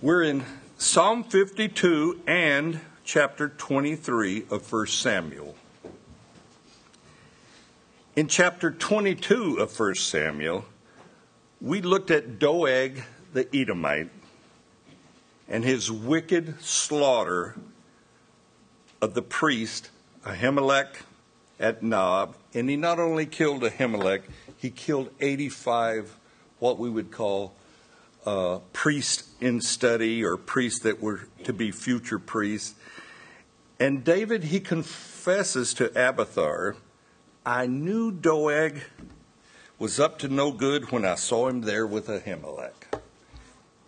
We're 0.00 0.22
in 0.22 0.44
Psalm 0.76 1.24
52 1.24 2.20
and 2.24 2.78
chapter 3.02 3.48
23 3.48 4.44
of 4.48 4.72
1 4.72 4.86
Samuel. 4.86 5.56
In 8.14 8.28
chapter 8.28 8.70
22 8.70 9.56
of 9.56 9.76
1 9.76 9.96
Samuel, 9.96 10.66
we 11.60 11.82
looked 11.82 12.12
at 12.12 12.38
Doeg 12.38 13.02
the 13.32 13.48
Edomite 13.52 14.10
and 15.48 15.64
his 15.64 15.90
wicked 15.90 16.62
slaughter 16.62 17.56
of 19.02 19.14
the 19.14 19.22
priest 19.22 19.90
Ahimelech 20.24 20.94
at 21.58 21.82
Nob. 21.82 22.36
And 22.54 22.70
he 22.70 22.76
not 22.76 23.00
only 23.00 23.26
killed 23.26 23.62
Ahimelech, 23.62 24.22
he 24.58 24.70
killed 24.70 25.10
85 25.18 26.16
what 26.60 26.78
we 26.78 26.88
would 26.88 27.10
call 27.10 27.56
uh, 28.28 28.58
priests 28.74 29.30
in 29.40 29.58
study 29.58 30.22
or 30.22 30.36
priests 30.36 30.80
that 30.80 31.00
were 31.00 31.20
to 31.44 31.52
be 31.54 31.70
future 31.70 32.18
priests. 32.18 32.74
And 33.80 34.04
David, 34.04 34.44
he 34.44 34.60
confesses 34.60 35.72
to 35.74 35.88
Abiathar, 35.90 36.76
I 37.46 37.66
knew 37.66 38.12
Doeg 38.12 38.82
was 39.78 39.98
up 39.98 40.18
to 40.18 40.28
no 40.28 40.52
good 40.52 40.92
when 40.92 41.06
I 41.06 41.14
saw 41.14 41.48
him 41.48 41.62
there 41.62 41.86
with 41.86 42.08
Ahimelech. 42.08 43.00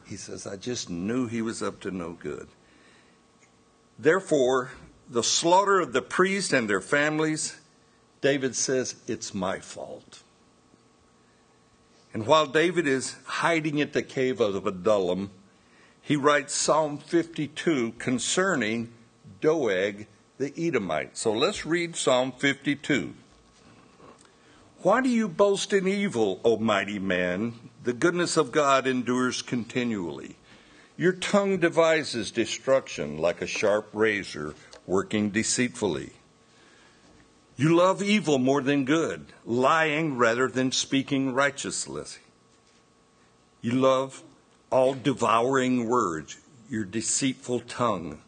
He 0.07 0.16
says, 0.16 0.47
I 0.47 0.57
just 0.57 0.88
knew 0.88 1.27
he 1.27 1.43
was 1.43 1.63
up 1.63 1.80
to 1.80 1.91
no 1.91 2.13
good. 2.13 2.49
Therefore, 3.99 4.71
the 5.11 5.23
slaughter 5.23 5.80
of 5.80 5.93
the 5.93 6.01
priests 6.01 6.55
and 6.55 6.71
their 6.71 6.80
families, 6.80 7.61
David 8.23 8.57
says, 8.57 8.95
it's 9.07 9.35
my 9.35 9.59
fault. 9.59 10.23
And 12.13 12.27
while 12.27 12.47
David 12.47 12.87
is 12.87 13.17
hiding 13.25 13.81
at 13.81 13.93
the 13.93 14.03
cave 14.03 14.41
of 14.41 14.67
Adullam, 14.67 15.31
he 16.03 16.17
writes 16.17 16.55
Psalm 16.55 16.99
52 16.99 17.93
concerning 17.99 18.93
Doeg 19.41 20.07
the 20.39 20.52
Edomite. 20.57 21.17
So 21.17 21.33
let's 21.33 21.65
read 21.65 21.95
Psalm 21.95 22.33
52. 22.33 23.15
Why 24.83 25.02
do 25.02 25.09
you 25.09 25.29
boast 25.29 25.73
in 25.73 25.87
evil, 25.87 26.41
O 26.43 26.57
mighty 26.57 26.99
man? 26.99 27.71
The 27.85 27.93
goodness 27.93 28.37
of 28.37 28.51
God 28.51 28.87
endures 28.87 29.43
continually. 29.43 30.37
Your 30.97 31.13
tongue 31.13 31.59
devises 31.59 32.30
destruction 32.30 33.19
like 33.19 33.41
a 33.43 33.47
sharp 33.47 33.91
razor 33.93 34.55
working 34.87 35.30
deceitfully. 35.30 36.13
You 37.61 37.77
love 37.77 38.03
evil 38.03 38.39
more 38.39 38.63
than 38.63 38.87
good, 38.87 39.35
lying 39.45 40.16
rather 40.16 40.49
than 40.49 40.73
speaking 40.73 41.35
righteously. 41.35 42.07
You 43.61 43.73
love 43.73 44.23
all 44.71 44.95
devouring 44.95 45.87
words, 45.87 46.39
your 46.71 46.87
deceitful 46.87 47.61
tongue. 47.61 48.23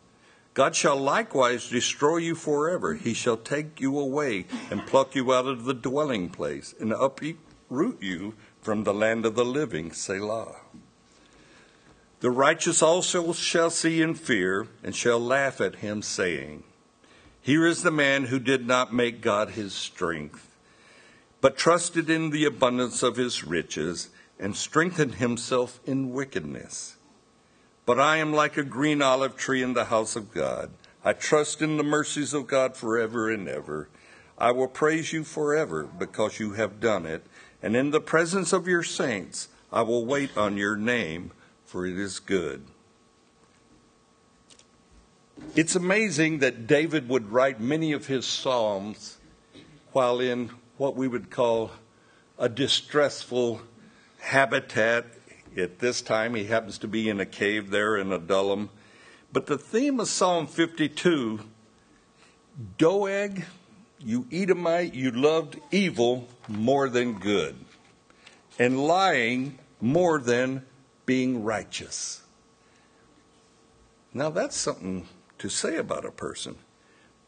God 0.53 0.77
shall 0.77 0.99
likewise 0.99 1.71
destroy 1.71 2.19
you 2.19 2.35
forever. 2.35 2.93
He 2.93 3.15
shall 3.15 3.39
take 3.39 3.81
you 3.81 3.99
away 3.99 4.45
and 4.71 4.87
pluck 4.87 5.15
you 5.15 5.33
out 5.33 5.47
of 5.47 5.65
the 5.65 5.73
dwelling 5.73 6.29
place 6.29 6.75
and 6.79 6.93
uproot 6.93 8.03
you 8.03 8.35
from 8.61 8.85
the 8.85 8.93
land 8.93 9.25
of 9.25 9.35
the 9.35 9.47
living. 9.47 9.93
Selah. 9.93 10.57
The 12.21 12.31
righteous 12.31 12.83
also 12.83 13.33
shall 13.33 13.71
see 13.71 14.03
and 14.03 14.21
fear 14.21 14.69
and 14.85 14.95
shall 14.95 15.19
laugh 15.19 15.59
at 15.59 15.77
him, 15.77 16.03
saying, 16.03 16.65
here 17.43 17.67
is 17.67 17.83
the 17.83 17.91
man 17.91 18.27
who 18.27 18.39
did 18.39 18.67
not 18.69 18.95
make 18.95 19.21
God 19.21 19.51
his 19.51 19.75
strength, 19.75 20.57
but 21.41 21.57
trusted 21.57 22.09
in 22.09 22.31
the 22.31 22.45
abundance 22.45 23.03
of 23.03 23.17
his 23.17 23.43
riches 23.43 24.11
and 24.39 24.55
strengthened 24.55 25.17
himself 25.17 25.81
in 25.85 26.13
wickedness. 26.13 26.97
But 27.85 27.99
I 27.99 28.19
am 28.19 28.33
like 28.33 28.57
a 28.57 28.63
green 28.63 29.03
olive 29.03 29.37
tree 29.37 29.61
in 29.61 29.75
the 29.75 29.87
house 29.87 30.15
of 30.15 30.33
God. 30.33 30.71
I 31.05 31.15
trust 31.15 31.61
in 31.61 31.79
the 31.79 31.83
mercies 31.83 32.33
of 32.33 32.47
God 32.47 32.77
forever 32.77 33.29
and 33.29 33.49
ever. 33.49 33.89
I 34.39 34.53
will 34.53 34.69
praise 34.69 35.13
you 35.13 35.25
forever 35.25 35.83
because 35.83 36.39
you 36.39 36.53
have 36.53 36.79
done 36.79 37.07
it. 37.07 37.27
And 37.61 37.75
in 37.75 37.91
the 37.91 38.01
presence 38.01 38.53
of 38.53 38.69
your 38.69 38.85
saints, 38.85 39.49
I 39.73 39.83
will 39.83 40.07
wait 40.07 40.37
on 40.37 40.57
your 40.57 40.77
name, 40.77 41.33
for 41.65 41.87
it 41.87 41.99
is 41.99 42.21
good. 42.21 42.67
It's 45.55 45.77
amazing 45.77 46.39
that 46.39 46.67
David 46.67 47.09
would 47.11 47.31
write 47.31 47.61
many 47.61 47.93
of 47.93 48.07
his 48.07 48.27
Psalms 48.27 49.19
while 49.93 50.19
in 50.19 50.51
what 50.79 50.97
we 50.97 51.07
would 51.07 51.31
call 51.31 51.73
a 52.39 52.49
distressful 52.49 53.61
habitat. 54.19 55.05
At 55.57 55.79
this 55.79 56.01
time, 56.01 56.35
he 56.35 56.45
happens 56.45 56.79
to 56.79 56.89
be 56.89 57.09
in 57.09 57.21
a 57.21 57.27
cave 57.27 57.71
there 57.71 57.99
in 57.99 58.13
Adullam. 58.13 58.71
But 59.31 59.47
the 59.47 59.59
theme 59.59 60.01
of 60.01 60.09
Psalm 60.09 60.47
52 60.47 61.41
Doeg, 62.79 63.45
you 63.99 64.27
Edomite, 64.33 64.95
you 64.95 65.11
loved 65.11 65.59
evil 65.71 66.29
more 66.49 66.89
than 66.89 67.19
good, 67.19 67.57
and 68.59 68.87
lying 68.87 69.59
more 69.81 70.19
than 70.19 70.65
being 71.07 71.45
righteous. 71.45 72.23
Now, 74.15 74.31
that's 74.31 74.57
something 74.57 75.07
to 75.43 75.49
say 75.49 75.77
about 75.77 76.05
a 76.05 76.11
person. 76.13 76.55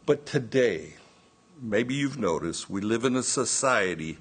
But 0.06 0.24
today, 0.24 0.94
maybe 1.60 1.94
you've 1.94 2.16
noticed, 2.16 2.70
we 2.70 2.80
live 2.80 3.04
in 3.04 3.16
a 3.16 3.24
society 3.24 4.18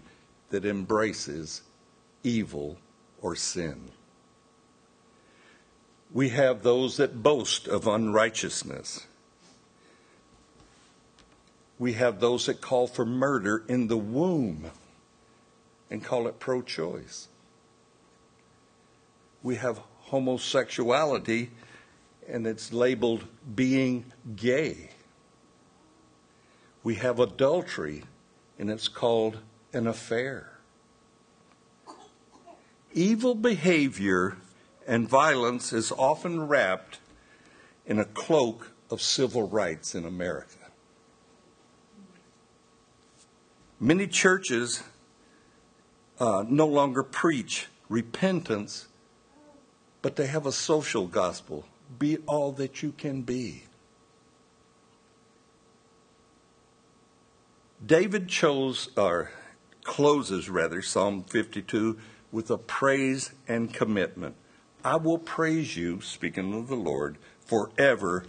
that 0.49 0.65
embraces 0.65 1.61
evil 2.23 2.79
or 3.21 3.35
sin. 3.35 3.91
We 6.11 6.29
have 6.29 6.63
those 6.63 6.97
that 6.97 7.21
boast 7.21 7.67
of 7.67 7.85
unrighteousness. 7.85 9.05
We 11.77 11.93
have 11.93 12.19
those 12.19 12.47
that 12.47 12.61
call 12.61 12.87
for 12.87 13.05
murder 13.05 13.63
in 13.67 13.89
the 13.89 13.97
womb 13.97 14.71
and 15.91 16.03
call 16.03 16.27
it 16.27 16.39
pro 16.39 16.63
choice. 16.63 17.27
We 19.43 19.57
have 19.57 19.81
homosexuality 20.05 21.51
and 22.27 22.47
it's 22.47 22.73
labeled 22.73 23.25
being 23.55 24.05
gay. 24.35 24.89
We 26.83 26.95
have 26.95 27.19
adultery, 27.19 28.03
and 28.59 28.69
it's 28.69 28.87
called 28.87 29.39
an 29.71 29.87
affair. 29.87 30.59
Evil 32.93 33.35
behavior 33.35 34.37
and 34.87 35.07
violence 35.07 35.73
is 35.73 35.91
often 35.91 36.47
wrapped 36.47 36.99
in 37.85 37.99
a 37.99 38.05
cloak 38.05 38.71
of 38.89 39.01
civil 39.01 39.47
rights 39.47 39.95
in 39.95 40.05
America. 40.05 40.57
Many 43.79 44.07
churches 44.07 44.83
uh, 46.19 46.45
no 46.47 46.67
longer 46.67 47.03
preach 47.03 47.67
repentance, 47.89 48.87
but 50.01 50.15
they 50.15 50.27
have 50.27 50.45
a 50.45 50.51
social 50.51 51.07
gospel 51.07 51.65
be 51.99 52.17
all 52.27 52.51
that 52.53 52.81
you 52.81 52.91
can 52.91 53.21
be. 53.21 53.63
David 57.85 58.29
chose, 58.29 58.89
or 58.95 59.31
closes 59.83 60.49
rather, 60.49 60.81
Psalm 60.81 61.23
52 61.23 61.97
with 62.31 62.49
a 62.49 62.57
praise 62.57 63.31
and 63.47 63.73
commitment. 63.73 64.35
I 64.83 64.95
will 64.97 65.17
praise 65.17 65.77
you, 65.77 66.01
speaking 66.01 66.53
of 66.53 66.67
the 66.67 66.75
Lord, 66.75 67.17
forever, 67.45 68.25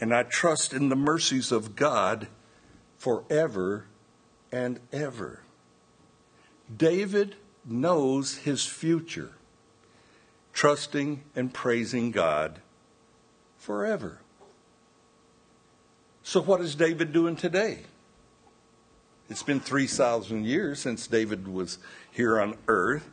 and 0.00 0.14
I 0.14 0.22
trust 0.22 0.72
in 0.72 0.88
the 0.88 0.96
mercies 0.96 1.52
of 1.52 1.76
God 1.76 2.28
forever 2.96 3.86
and 4.50 4.80
ever. 4.92 5.42
David 6.74 7.36
knows 7.64 8.38
his 8.38 8.64
future, 8.64 9.32
trusting 10.52 11.22
and 11.36 11.52
praising 11.52 12.10
God 12.10 12.60
forever. 13.62 14.18
So, 16.24 16.42
what 16.42 16.60
is 16.60 16.74
David 16.74 17.12
doing 17.12 17.36
today? 17.36 17.78
It's 19.30 19.44
been 19.44 19.60
3,000 19.60 20.44
years 20.44 20.80
since 20.80 21.06
David 21.06 21.46
was 21.46 21.78
here 22.10 22.40
on 22.40 22.56
earth. 22.66 23.08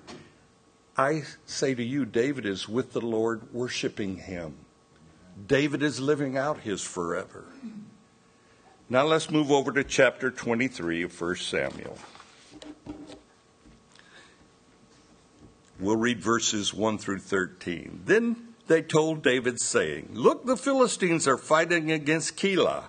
I 0.98 1.24
say 1.46 1.76
to 1.76 1.84
you, 1.84 2.04
David 2.04 2.46
is 2.46 2.68
with 2.68 2.94
the 2.94 3.02
Lord, 3.02 3.54
worshiping 3.54 4.18
him. 4.18 4.56
David 5.48 5.84
is 5.84 6.00
living 6.00 6.36
out 6.36 6.62
his 6.62 6.82
forever. 6.82 7.46
Now 8.90 9.06
let's 9.06 9.30
move 9.30 9.52
over 9.52 9.72
to 9.72 9.84
chapter 9.84 10.32
23 10.32 11.04
of 11.04 11.22
1 11.22 11.36
Samuel. 11.36 11.98
We'll 15.80 15.96
read 15.96 16.20
verses 16.20 16.74
1 16.74 16.98
through 16.98 17.20
13. 17.20 18.02
Then 18.06 18.49
they 18.70 18.82
told 18.82 19.22
David, 19.22 19.60
saying, 19.60 20.12
Look, 20.14 20.46
the 20.46 20.56
Philistines 20.56 21.28
are 21.28 21.38
fighting 21.38 21.92
against 21.92 22.38
Keilah, 22.38 22.86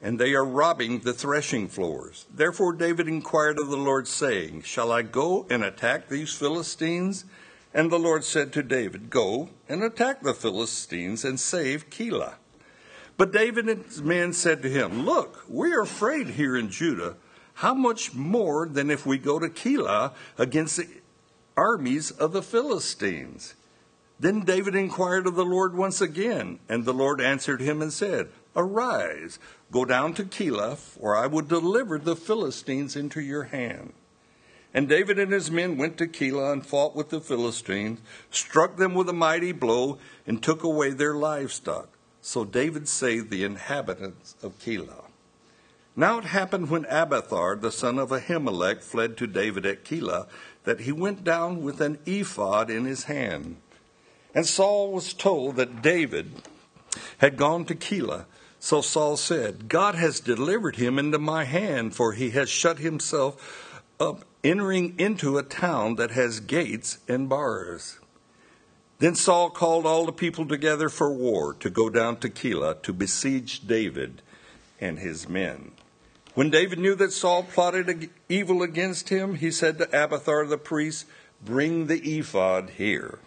and 0.00 0.18
they 0.18 0.32
are 0.32 0.44
robbing 0.44 1.00
the 1.00 1.12
threshing 1.12 1.68
floors. 1.68 2.24
Therefore 2.32 2.72
David 2.72 3.08
inquired 3.08 3.58
of 3.60 3.68
the 3.68 3.76
Lord, 3.76 4.08
saying, 4.08 4.62
Shall 4.62 4.90
I 4.90 5.02
go 5.02 5.46
and 5.50 5.62
attack 5.62 6.08
these 6.08 6.32
Philistines? 6.32 7.26
And 7.74 7.90
the 7.90 7.98
Lord 7.98 8.22
said 8.22 8.52
to 8.52 8.62
David, 8.62 9.10
Go 9.10 9.50
and 9.68 9.82
attack 9.82 10.22
the 10.22 10.32
Philistines 10.32 11.24
and 11.24 11.38
save 11.38 11.90
Keilah. 11.90 12.34
But 13.16 13.32
David 13.32 13.68
and 13.68 13.84
his 13.84 14.02
men 14.02 14.32
said 14.32 14.62
to 14.62 14.70
him, 14.70 15.04
Look, 15.04 15.44
we 15.48 15.72
are 15.72 15.82
afraid 15.82 16.28
here 16.28 16.56
in 16.56 16.70
Judah. 16.70 17.16
How 17.54 17.74
much 17.74 18.14
more 18.14 18.68
than 18.68 18.90
if 18.90 19.04
we 19.04 19.18
go 19.18 19.38
to 19.38 19.48
Keilah 19.48 20.12
against 20.38 20.76
the 20.76 20.88
armies 21.56 22.10
of 22.12 22.32
the 22.32 22.42
Philistines? 22.42 23.54
Then 24.24 24.40
David 24.40 24.74
inquired 24.74 25.26
of 25.26 25.34
the 25.34 25.44
Lord 25.44 25.76
once 25.76 26.00
again, 26.00 26.58
and 26.66 26.86
the 26.86 26.94
Lord 26.94 27.20
answered 27.20 27.60
him 27.60 27.82
and 27.82 27.92
said, 27.92 28.30
Arise, 28.56 29.38
go 29.70 29.84
down 29.84 30.14
to 30.14 30.24
Keilah, 30.24 30.78
for 30.78 31.14
I 31.14 31.26
will 31.26 31.42
deliver 31.42 31.98
the 31.98 32.16
Philistines 32.16 32.96
into 32.96 33.20
your 33.20 33.42
hand. 33.42 33.92
And 34.72 34.88
David 34.88 35.18
and 35.18 35.30
his 35.30 35.50
men 35.50 35.76
went 35.76 35.98
to 35.98 36.06
Keilah 36.06 36.54
and 36.54 36.64
fought 36.64 36.96
with 36.96 37.10
the 37.10 37.20
Philistines, 37.20 38.00
struck 38.30 38.78
them 38.78 38.94
with 38.94 39.10
a 39.10 39.12
mighty 39.12 39.52
blow, 39.52 39.98
and 40.26 40.42
took 40.42 40.62
away 40.62 40.92
their 40.92 41.12
livestock. 41.12 41.90
So 42.22 42.46
David 42.46 42.88
saved 42.88 43.28
the 43.28 43.44
inhabitants 43.44 44.36
of 44.42 44.58
Keilah. 44.58 45.04
Now 45.94 46.16
it 46.16 46.24
happened 46.24 46.70
when 46.70 46.86
Abiathar, 46.86 47.56
the 47.56 47.70
son 47.70 47.98
of 47.98 48.08
Ahimelech, 48.08 48.82
fled 48.82 49.18
to 49.18 49.26
David 49.26 49.66
at 49.66 49.84
Keilah, 49.84 50.28
that 50.64 50.80
he 50.80 50.92
went 50.92 51.24
down 51.24 51.62
with 51.62 51.82
an 51.82 51.98
ephod 52.06 52.70
in 52.70 52.86
his 52.86 53.04
hand. 53.04 53.58
And 54.34 54.46
Saul 54.46 54.90
was 54.90 55.14
told 55.14 55.56
that 55.56 55.80
David 55.80 56.32
had 57.18 57.36
gone 57.36 57.64
to 57.66 57.74
Keilah. 57.74 58.26
So 58.58 58.80
Saul 58.80 59.16
said, 59.16 59.68
God 59.68 59.94
has 59.94 60.20
delivered 60.20 60.76
him 60.76 60.98
into 60.98 61.18
my 61.18 61.44
hand, 61.44 61.94
for 61.94 62.12
he 62.12 62.30
has 62.30 62.48
shut 62.48 62.78
himself 62.78 63.80
up, 64.00 64.24
entering 64.42 64.98
into 64.98 65.38
a 65.38 65.42
town 65.42 65.96
that 65.96 66.10
has 66.10 66.40
gates 66.40 66.98
and 67.06 67.28
bars. 67.28 67.98
Then 68.98 69.14
Saul 69.14 69.50
called 69.50 69.86
all 69.86 70.06
the 70.06 70.12
people 70.12 70.46
together 70.46 70.88
for 70.88 71.12
war 71.12 71.54
to 71.54 71.70
go 71.70 71.90
down 71.90 72.16
to 72.18 72.30
Keilah 72.30 72.82
to 72.82 72.92
besiege 72.92 73.66
David 73.66 74.22
and 74.80 74.98
his 74.98 75.28
men. 75.28 75.72
When 76.34 76.50
David 76.50 76.78
knew 76.78 76.94
that 76.96 77.12
Saul 77.12 77.44
plotted 77.44 78.10
evil 78.28 78.62
against 78.62 79.08
him, 79.08 79.36
he 79.36 79.50
said 79.50 79.78
to 79.78 80.04
Abiathar 80.04 80.46
the 80.46 80.58
priest, 80.58 81.06
Bring 81.44 81.86
the 81.86 82.18
ephod 82.18 82.70
here. 82.70 83.18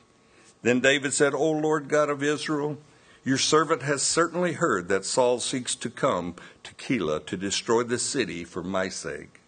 Then 0.67 0.81
David 0.81 1.13
said, 1.13 1.33
O 1.33 1.49
Lord 1.49 1.87
God 1.87 2.09
of 2.09 2.21
Israel, 2.21 2.77
your 3.23 3.37
servant 3.37 3.83
has 3.83 4.01
certainly 4.01 4.51
heard 4.51 4.89
that 4.89 5.05
Saul 5.05 5.39
seeks 5.39 5.75
to 5.75 5.89
come 5.89 6.35
to 6.63 6.73
Keilah 6.73 7.25
to 7.27 7.37
destroy 7.37 7.83
the 7.83 7.97
city 7.97 8.43
for 8.43 8.61
my 8.61 8.89
sake. 8.89 9.39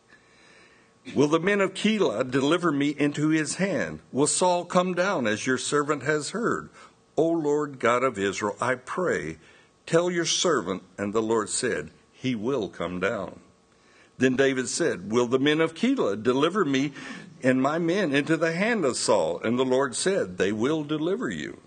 Will 1.13 1.27
the 1.27 1.38
men 1.38 1.60
of 1.60 1.74
Keilah 1.74 2.31
deliver 2.31 2.71
me 2.71 2.95
into 2.98 3.27
his 3.27 3.56
hand? 3.56 4.00
Will 4.13 4.27
Saul 4.27 4.63
come 4.63 4.94
down 4.94 5.27
as 5.27 5.45
your 5.45 5.57
servant 5.57 6.04
has 6.04 6.30
heard? 6.30 6.69
O 7.18 7.27
Lord 7.27 7.80
God 7.80 8.01
of 8.01 8.18
Israel, 8.18 8.56
I 8.62 8.75
pray, 8.75 9.39
tell 9.86 10.10
your 10.10 10.24
servant. 10.24 10.83
And 10.98 11.12
the 11.12 11.21
Lord 11.21 11.50
said, 11.50 11.92
He 12.13 12.33
will 12.33 12.69
come 12.69 13.01
down. 13.01 13.42
Then 14.19 14.38
David 14.38 14.69
said, 14.69 15.12
Will 15.12 15.27
the 15.27 15.38
men 15.38 15.60
of 15.60 15.74
Keilah 15.74 16.24
deliver 16.24 16.63
me 16.63 16.94
and 17.44 17.62
my 17.62 17.77
men 17.77 18.13
into 18.13 18.38
the 18.38 18.53
hand 18.53 18.86
of 18.86 18.97
Saul. 18.97 19.39
And 19.44 19.57
the 19.57 19.65
Lord 19.65 19.95
said, 19.95 20.38
They 20.38 20.51
will 20.51 20.83
deliver 20.83 21.30
you. 21.30 21.59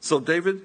So 0.00 0.20
David 0.20 0.62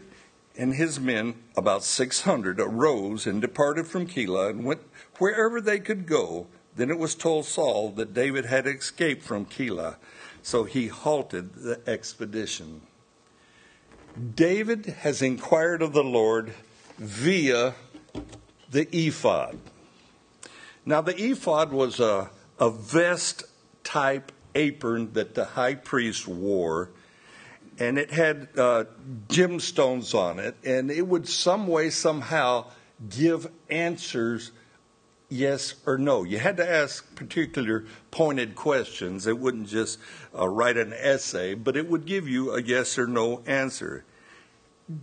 and 0.57 0.75
his 0.75 1.00
men, 1.00 1.36
about 1.56 1.84
600, 1.84 2.60
arose 2.60 3.25
and 3.25 3.42
departed 3.42 3.88
from 3.88 4.07
Keilah 4.07 4.50
and 4.50 4.66
went 4.66 4.81
wherever 5.18 5.62
they 5.62 5.80
could 5.80 6.06
go. 6.06 6.48
Then 6.75 6.90
it 6.90 7.00
was 7.00 7.16
told 7.16 7.46
Saul 7.46 7.92
that 7.92 8.13
David 8.13 8.46
had 8.46 8.68
escaped 8.68 9.24
from 9.24 9.46
Keilah, 9.46 9.96
so 10.42 10.63
he 10.63 10.88
halted 10.88 11.56
the 11.56 11.81
expedition. 11.88 12.81
David 14.36 14.86
has 14.86 15.22
inquired 15.22 15.81
of 15.81 15.94
the 15.94 16.04
Lord 16.04 16.54
via 16.98 17.75
the 18.69 18.88
ephod. 18.95 19.60
Now, 20.86 21.02
the 21.02 21.16
ephod 21.16 21.72
was 21.72 22.00
a, 22.00 22.30
a 22.60 22.69
vest 22.69 23.44
type 23.84 24.31
apron 24.59 25.13
that 25.13 25.33
the 25.35 25.45
high 25.45 25.75
priest 25.75 26.27
wore, 26.27 26.89
and 27.79 27.97
it 27.97 28.11
had 28.11 28.50
uh, 28.57 28.83
gemstones 29.27 30.13
on 30.13 30.39
it, 30.39 30.56
and 30.63 30.91
it 30.91 31.07
would 31.07 31.27
some 31.27 31.67
way, 31.67 31.89
somehow 31.89 32.65
give 33.09 33.50
answers 33.69 34.51
yes 35.29 35.75
or 35.85 35.97
no. 35.97 36.23
You 36.23 36.39
had 36.39 36.57
to 36.57 36.69
ask 36.69 37.15
particular 37.15 37.85
pointed 38.11 38.56
questions. 38.56 39.27
It 39.27 39.39
wouldn't 39.39 39.67
just 39.67 40.00
uh, 40.38 40.47
write 40.47 40.77
an 40.77 40.94
essay, 40.94 41.53
but 41.53 41.77
it 41.77 41.88
would 41.89 42.06
give 42.06 42.27
you 42.27 42.53
a 42.53 42.61
yes 42.61 42.97
or 42.97 43.07
no 43.07 43.41
answer. 43.45 44.03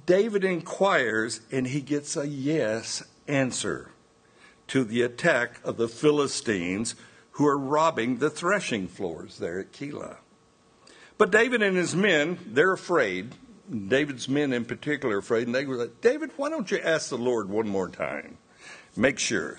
David 0.04 0.44
inquires, 0.44 1.40
and 1.50 1.68
he 1.68 1.80
gets 1.80 2.16
a 2.16 2.26
yes 2.26 3.04
answer 3.28 3.92
to 4.66 4.84
the 4.84 5.02
attack 5.02 5.60
of 5.64 5.76
the 5.76 5.88
Philistines 5.88 6.96
who 7.36 7.46
are 7.46 7.58
robbing 7.58 8.16
the 8.16 8.30
threshing 8.30 8.88
floors 8.88 9.38
there 9.38 9.60
at 9.60 9.70
Keilah. 9.70 10.16
But 11.18 11.30
David 11.30 11.62
and 11.62 11.76
his 11.76 11.94
men, 11.94 12.38
they're 12.46 12.72
afraid. 12.72 13.34
David's 13.88 14.26
men 14.26 14.54
in 14.54 14.64
particular 14.64 15.18
afraid. 15.18 15.46
And 15.46 15.54
they 15.54 15.66
were 15.66 15.76
like, 15.76 16.00
David, 16.00 16.30
why 16.36 16.48
don't 16.48 16.70
you 16.70 16.78
ask 16.78 17.10
the 17.10 17.18
Lord 17.18 17.50
one 17.50 17.68
more 17.68 17.90
time? 17.90 18.38
Make 18.96 19.18
sure. 19.18 19.58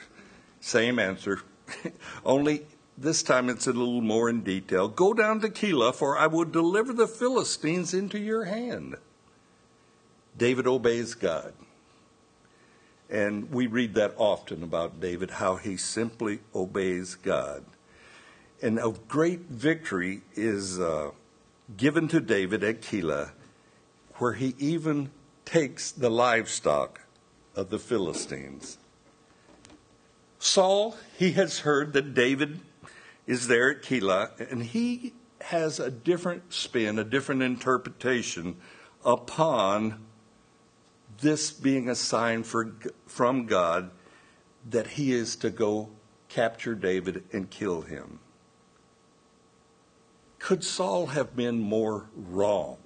Same 0.60 0.98
answer. 0.98 1.42
Only 2.26 2.66
this 2.98 3.22
time 3.22 3.48
it's 3.48 3.68
a 3.68 3.74
little 3.74 4.02
more 4.02 4.28
in 4.28 4.42
detail. 4.42 4.88
Go 4.88 5.14
down 5.14 5.40
to 5.42 5.50
Keilah, 5.50 5.94
for 5.94 6.18
I 6.18 6.26
will 6.26 6.46
deliver 6.46 6.94
the 6.94 7.08
Philistines 7.08 7.94
into 7.94 8.18
your 8.18 8.46
hand. 8.46 8.96
David 10.36 10.66
obeys 10.66 11.14
God. 11.14 11.54
And 13.10 13.52
we 13.52 13.68
read 13.68 13.94
that 13.94 14.14
often 14.18 14.64
about 14.64 15.00
David, 15.00 15.32
how 15.32 15.56
he 15.56 15.78
simply 15.78 16.40
obeys 16.54 17.16
God. 17.16 17.64
And 18.62 18.80
a 18.80 18.94
great 19.08 19.42
victory 19.42 20.22
is 20.36 20.80
uh, 20.80 21.12
given 21.76 22.08
to 22.10 22.20
David 22.20 22.64
at 22.64 22.82
Keilah, 22.82 23.32
where 24.16 24.34
he 24.34 24.56
even 24.58 25.12
takes 25.46 25.92
the 25.92 26.10
livestock 26.10 27.02
of 27.56 27.70
the 27.70 27.80
Philistines. 27.80 28.78
Saul, 30.40 30.98
he 31.18 31.32
has 31.32 31.60
heard 31.60 31.94
that 31.94 32.14
David 32.14 32.60
is 33.26 33.48
there 33.48 33.72
at 33.72 33.84
Keilah, 33.84 34.52
and 34.52 34.64
he 34.64 35.14
has 35.42 35.80
a 35.80 35.92
different 35.92 36.54
spin, 36.54 37.00
a 37.00 37.04
different 37.04 37.42
interpretation 37.42 38.58
upon 39.06 40.07
this 41.20 41.52
being 41.52 41.90
a 41.90 41.96
sign 41.96 42.44
for, 42.44 42.74
from 43.06 43.46
God 43.46 43.92
that 44.70 44.88
he 44.88 45.14
is 45.14 45.36
to 45.38 45.50
go 45.50 45.90
capture 46.30 46.76
David 46.76 47.24
and 47.32 47.50
kill 47.50 47.82
him. 47.82 48.20
Could 50.40 50.64
Saul 50.64 51.08
have 51.08 51.36
been 51.36 51.60
more 51.60 52.10
wrong? 52.16 52.78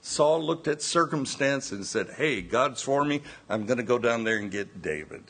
Saul 0.00 0.42
looked 0.42 0.68
at 0.68 0.82
circumstance 0.82 1.70
and 1.70 1.86
said, 1.86 2.10
Hey, 2.16 2.42
God's 2.42 2.82
for 2.82 3.04
me. 3.04 3.22
I'm 3.48 3.66
going 3.66 3.78
to 3.78 3.84
go 3.84 3.98
down 3.98 4.24
there 4.24 4.36
and 4.36 4.50
get 4.50 4.82
David. 4.82 5.24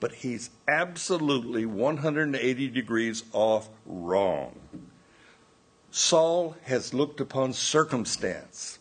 But 0.00 0.12
he's 0.12 0.50
absolutely 0.66 1.66
180 1.66 2.68
degrees 2.68 3.24
off 3.32 3.68
wrong. 3.86 4.54
Saul 5.90 6.56
has 6.64 6.94
looked 6.94 7.20
upon 7.20 7.52
circumstance 7.52 8.78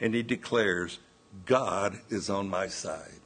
and 0.00 0.14
he 0.14 0.22
declares, 0.22 0.98
God 1.46 1.98
is 2.08 2.30
on 2.30 2.48
my 2.48 2.68
side. 2.68 3.20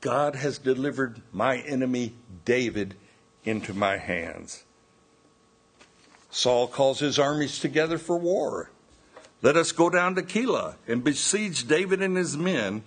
God 0.00 0.36
has 0.36 0.58
delivered 0.58 1.22
my 1.32 1.58
enemy 1.58 2.14
David 2.44 2.94
into 3.44 3.74
my 3.74 3.96
hands. 3.96 4.64
Saul 6.30 6.68
calls 6.68 7.00
his 7.00 7.18
armies 7.18 7.58
together 7.58 7.98
for 7.98 8.16
war. 8.16 8.70
Let 9.42 9.56
us 9.56 9.72
go 9.72 9.88
down 9.88 10.14
to 10.16 10.22
Keilah 10.22 10.74
and 10.86 11.02
besiege 11.02 11.66
David 11.66 12.02
and 12.02 12.16
his 12.16 12.36
men. 12.36 12.82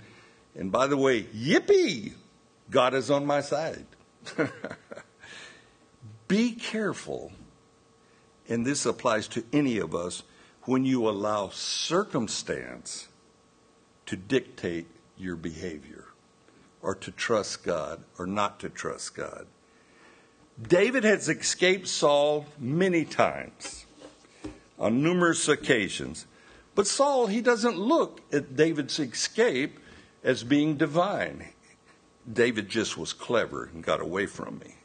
And 0.55 0.71
by 0.71 0.87
the 0.87 0.97
way, 0.97 1.23
yippee! 1.23 2.13
God 2.69 2.93
is 2.93 3.09
on 3.11 3.25
my 3.25 3.41
side. 3.41 3.85
Be 6.27 6.53
careful, 6.53 7.31
and 8.47 8.65
this 8.65 8.85
applies 8.85 9.27
to 9.29 9.43
any 9.51 9.77
of 9.77 9.93
us, 9.93 10.23
when 10.63 10.85
you 10.85 11.09
allow 11.09 11.49
circumstance 11.49 13.07
to 14.05 14.15
dictate 14.15 14.87
your 15.17 15.35
behavior 15.35 16.05
or 16.81 16.95
to 16.95 17.11
trust 17.11 17.63
God 17.63 18.03
or 18.17 18.25
not 18.25 18.59
to 18.59 18.69
trust 18.69 19.15
God. 19.15 19.47
David 20.61 21.03
has 21.03 21.29
escaped 21.29 21.87
Saul 21.87 22.45
many 22.59 23.05
times 23.05 23.85
on 24.79 25.03
numerous 25.03 25.47
occasions. 25.47 26.25
But 26.75 26.87
Saul, 26.87 27.27
he 27.27 27.41
doesn't 27.41 27.77
look 27.77 28.21
at 28.33 28.55
David's 28.55 28.99
escape 28.99 29.79
as 30.23 30.43
being 30.43 30.77
divine. 30.77 31.49
David 32.31 32.69
just 32.69 32.97
was 32.97 33.13
clever 33.13 33.69
and 33.73 33.83
got 33.83 34.01
away 34.01 34.25
from 34.25 34.59
me. 34.59 34.75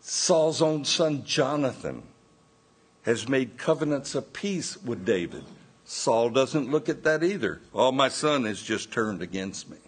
Saul's 0.00 0.62
own 0.62 0.84
son 0.84 1.24
Jonathan 1.24 2.02
has 3.02 3.28
made 3.28 3.58
covenants 3.58 4.14
of 4.14 4.32
peace 4.32 4.76
with 4.82 5.04
David. 5.04 5.44
Saul 5.92 6.30
doesn't 6.30 6.70
look 6.70 6.88
at 6.88 7.02
that 7.02 7.24
either. 7.24 7.60
Oh, 7.74 7.90
my 7.90 8.08
son 8.08 8.44
has 8.44 8.62
just 8.62 8.92
turned 8.92 9.20
against 9.20 9.68
me. 9.68 9.78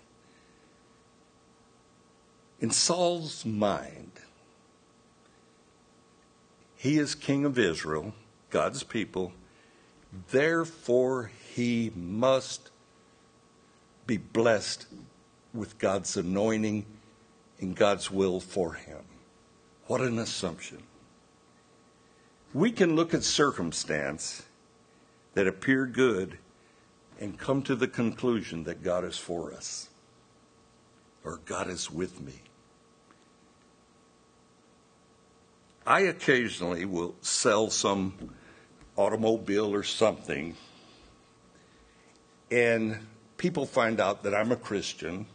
In 2.60 2.72
Saul's 2.72 3.46
mind, 3.46 4.10
he 6.74 6.98
is 6.98 7.14
king 7.14 7.44
of 7.44 7.56
Israel, 7.56 8.14
God's 8.50 8.82
people. 8.82 9.32
Therefore, 10.32 11.30
he 11.54 11.92
must 11.94 12.70
be 14.04 14.16
blessed 14.16 14.86
with 15.54 15.78
God's 15.78 16.16
anointing 16.16 16.84
and 17.60 17.76
God's 17.76 18.10
will 18.10 18.40
for 18.40 18.72
him. 18.72 19.04
What 19.86 20.00
an 20.00 20.18
assumption. 20.18 20.82
We 22.52 22.72
can 22.72 22.96
look 22.96 23.14
at 23.14 23.22
circumstance 23.22 24.42
that 25.34 25.46
appear 25.46 25.86
good 25.86 26.38
and 27.20 27.38
come 27.38 27.62
to 27.62 27.76
the 27.76 27.88
conclusion 27.88 28.64
that 28.64 28.82
God 28.82 29.04
is 29.04 29.16
for 29.16 29.52
us 29.52 29.88
or 31.24 31.40
God 31.44 31.68
is 31.68 31.90
with 31.90 32.20
me. 32.20 32.34
I 35.86 36.00
occasionally 36.00 36.84
will 36.84 37.14
sell 37.20 37.70
some 37.70 38.14
automobile 38.96 39.74
or 39.74 39.82
something, 39.82 40.56
and 42.50 42.98
people 43.36 43.66
find 43.66 44.00
out 44.00 44.22
that 44.22 44.34
I'm 44.34 44.52
a 44.52 44.56
Christian, 44.56 45.26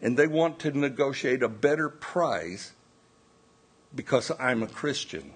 and 0.00 0.16
they 0.16 0.28
want 0.28 0.60
to 0.60 0.70
negotiate 0.70 1.42
a 1.42 1.48
better 1.48 1.88
price 1.88 2.72
because 3.94 4.30
I'm 4.38 4.62
a 4.62 4.68
Christian. 4.68 5.32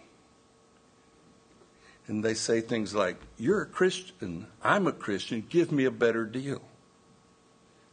And 2.06 2.24
they 2.24 2.34
say 2.34 2.60
things 2.60 2.94
like, 2.94 3.16
You're 3.38 3.62
a 3.62 3.66
Christian, 3.66 4.46
I'm 4.62 4.86
a 4.86 4.92
Christian, 4.92 5.46
give 5.48 5.72
me 5.72 5.84
a 5.84 5.90
better 5.90 6.24
deal. 6.24 6.62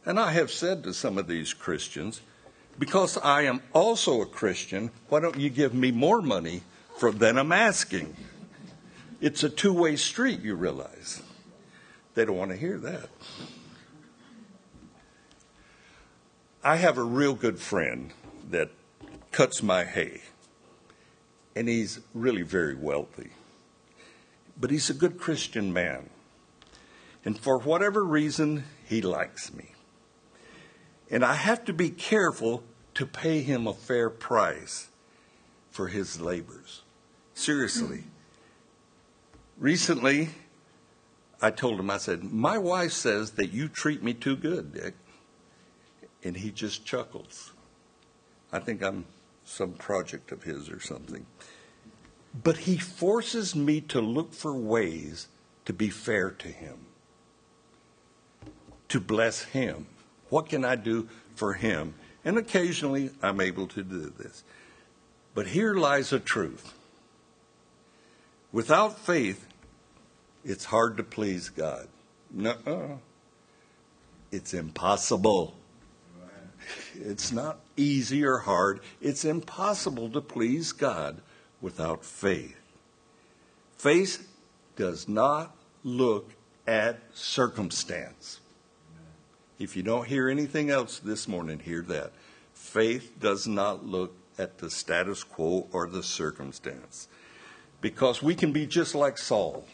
And 0.04 0.18
I 0.18 0.32
have 0.32 0.50
said 0.50 0.82
to 0.84 0.92
some 0.92 1.16
of 1.16 1.28
these 1.28 1.54
Christians, 1.54 2.20
because 2.78 3.16
I 3.18 3.42
am 3.42 3.62
also 3.72 4.20
a 4.20 4.26
Christian, 4.26 4.90
why 5.08 5.20
don't 5.20 5.38
you 5.38 5.50
give 5.50 5.74
me 5.74 5.92
more 5.92 6.20
money 6.20 6.62
than 7.00 7.38
I'm 7.38 7.52
asking? 7.52 8.16
It's 9.20 9.44
a 9.44 9.48
two 9.48 9.72
way 9.72 9.96
street, 9.96 10.40
you 10.40 10.54
realize. 10.54 11.22
They 12.14 12.24
don't 12.24 12.36
want 12.36 12.50
to 12.50 12.56
hear 12.56 12.78
that. 12.78 13.08
I 16.64 16.76
have 16.76 16.98
a 16.98 17.02
real 17.02 17.34
good 17.34 17.58
friend 17.58 18.12
that 18.50 18.70
cuts 19.30 19.62
my 19.62 19.84
hay, 19.84 20.22
and 21.56 21.68
he's 21.68 22.00
really 22.14 22.42
very 22.42 22.74
wealthy. 22.74 23.30
But 24.62 24.70
he's 24.70 24.88
a 24.88 24.94
good 24.94 25.18
Christian 25.18 25.72
man. 25.72 26.08
And 27.24 27.36
for 27.36 27.58
whatever 27.58 28.04
reason, 28.04 28.62
he 28.86 29.02
likes 29.02 29.52
me. 29.52 29.72
And 31.10 31.24
I 31.24 31.34
have 31.34 31.64
to 31.64 31.72
be 31.72 31.90
careful 31.90 32.62
to 32.94 33.04
pay 33.04 33.40
him 33.42 33.66
a 33.66 33.74
fair 33.74 34.08
price 34.08 34.88
for 35.72 35.88
his 35.88 36.20
labors. 36.20 36.82
Seriously. 37.34 38.04
Recently, 39.58 40.30
I 41.40 41.50
told 41.50 41.80
him, 41.80 41.90
I 41.90 41.98
said, 41.98 42.22
My 42.22 42.56
wife 42.56 42.92
says 42.92 43.32
that 43.32 43.52
you 43.52 43.66
treat 43.66 44.00
me 44.00 44.14
too 44.14 44.36
good, 44.36 44.74
Dick. 44.74 44.94
And 46.22 46.36
he 46.36 46.52
just 46.52 46.86
chuckles. 46.86 47.52
I 48.52 48.60
think 48.60 48.80
I'm 48.80 49.06
some 49.44 49.72
project 49.72 50.30
of 50.30 50.44
his 50.44 50.70
or 50.70 50.78
something. 50.78 51.26
But 52.34 52.58
he 52.58 52.78
forces 52.78 53.54
me 53.54 53.80
to 53.82 54.00
look 54.00 54.32
for 54.32 54.54
ways 54.54 55.28
to 55.64 55.72
be 55.72 55.90
fair 55.90 56.30
to 56.30 56.48
him, 56.48 56.86
to 58.88 59.00
bless 59.00 59.42
him. 59.42 59.86
What 60.28 60.48
can 60.48 60.64
I 60.64 60.76
do 60.76 61.08
for 61.34 61.54
him? 61.54 61.94
And 62.24 62.38
occasionally 62.38 63.10
I'm 63.22 63.40
able 63.40 63.66
to 63.68 63.82
do 63.82 64.12
this. 64.16 64.44
But 65.34 65.48
here 65.48 65.74
lies 65.74 66.12
a 66.12 66.18
truth. 66.18 66.74
Without 68.50 68.98
faith, 68.98 69.46
it's 70.44 70.66
hard 70.66 70.96
to 70.96 71.02
please 71.02 71.48
God. 71.48 71.88
No, 72.30 73.00
it's 74.30 74.54
impossible. 74.54 75.54
It's 76.94 77.32
not 77.32 77.60
easy 77.76 78.24
or 78.24 78.38
hard. 78.38 78.80
It's 79.00 79.24
impossible 79.24 80.10
to 80.10 80.20
please 80.20 80.72
God 80.72 81.20
without 81.62 82.04
faith. 82.04 82.56
Faith 83.78 84.28
does 84.76 85.08
not 85.08 85.56
look 85.84 86.32
at 86.66 86.98
circumstance. 87.14 88.40
If 89.58 89.76
you 89.76 89.82
don't 89.82 90.06
hear 90.06 90.28
anything 90.28 90.70
else 90.70 90.98
this 90.98 91.26
morning, 91.26 91.60
hear 91.60 91.82
that. 91.82 92.12
Faith 92.52 93.12
does 93.20 93.46
not 93.46 93.86
look 93.86 94.14
at 94.38 94.58
the 94.58 94.70
status 94.70 95.22
quo 95.24 95.68
or 95.72 95.86
the 95.86 96.02
circumstance. 96.02 97.08
Because 97.80 98.22
we 98.22 98.34
can 98.34 98.52
be 98.52 98.66
just 98.66 98.94
like 98.94 99.18
Saul. 99.18 99.64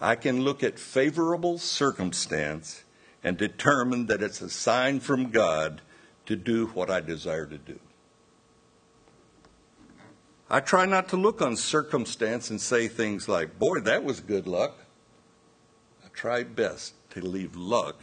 I 0.00 0.14
can 0.14 0.42
look 0.42 0.62
at 0.62 0.78
favorable 0.78 1.58
circumstance 1.58 2.84
and 3.24 3.36
determine 3.36 4.06
that 4.06 4.22
it's 4.22 4.40
a 4.40 4.48
sign 4.48 5.00
from 5.00 5.30
God 5.30 5.80
to 6.26 6.36
do 6.36 6.66
what 6.68 6.90
I 6.90 7.00
desire 7.00 7.46
to 7.46 7.58
do. 7.58 7.80
I 10.50 10.60
try 10.60 10.86
not 10.86 11.08
to 11.10 11.16
look 11.16 11.42
on 11.42 11.56
circumstance 11.56 12.48
and 12.48 12.60
say 12.60 12.88
things 12.88 13.28
like, 13.28 13.58
boy, 13.58 13.80
that 13.80 14.02
was 14.02 14.20
good 14.20 14.46
luck. 14.46 14.78
I 16.04 16.08
try 16.14 16.42
best 16.42 16.94
to 17.10 17.20
leave 17.20 17.54
luck 17.54 18.00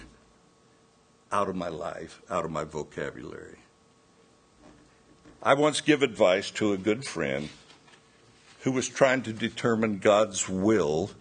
out 1.32 1.50
of 1.50 1.56
my 1.56 1.70
life, 1.70 2.22
out 2.30 2.46
of 2.46 2.52
my 2.52 2.64
vocabulary. 2.64 3.58
I 5.42 5.56
once 5.56 5.82
give 5.82 6.04
advice 6.04 6.52
to 6.52 6.72
a 6.72 6.78
good 6.78 7.06
friend 7.06 7.50
who 8.62 8.72
was 8.72 8.90
trying 8.90 9.24
to 9.24 9.34
determine 9.34 9.98
God's 10.00 10.48
will, 10.48 11.12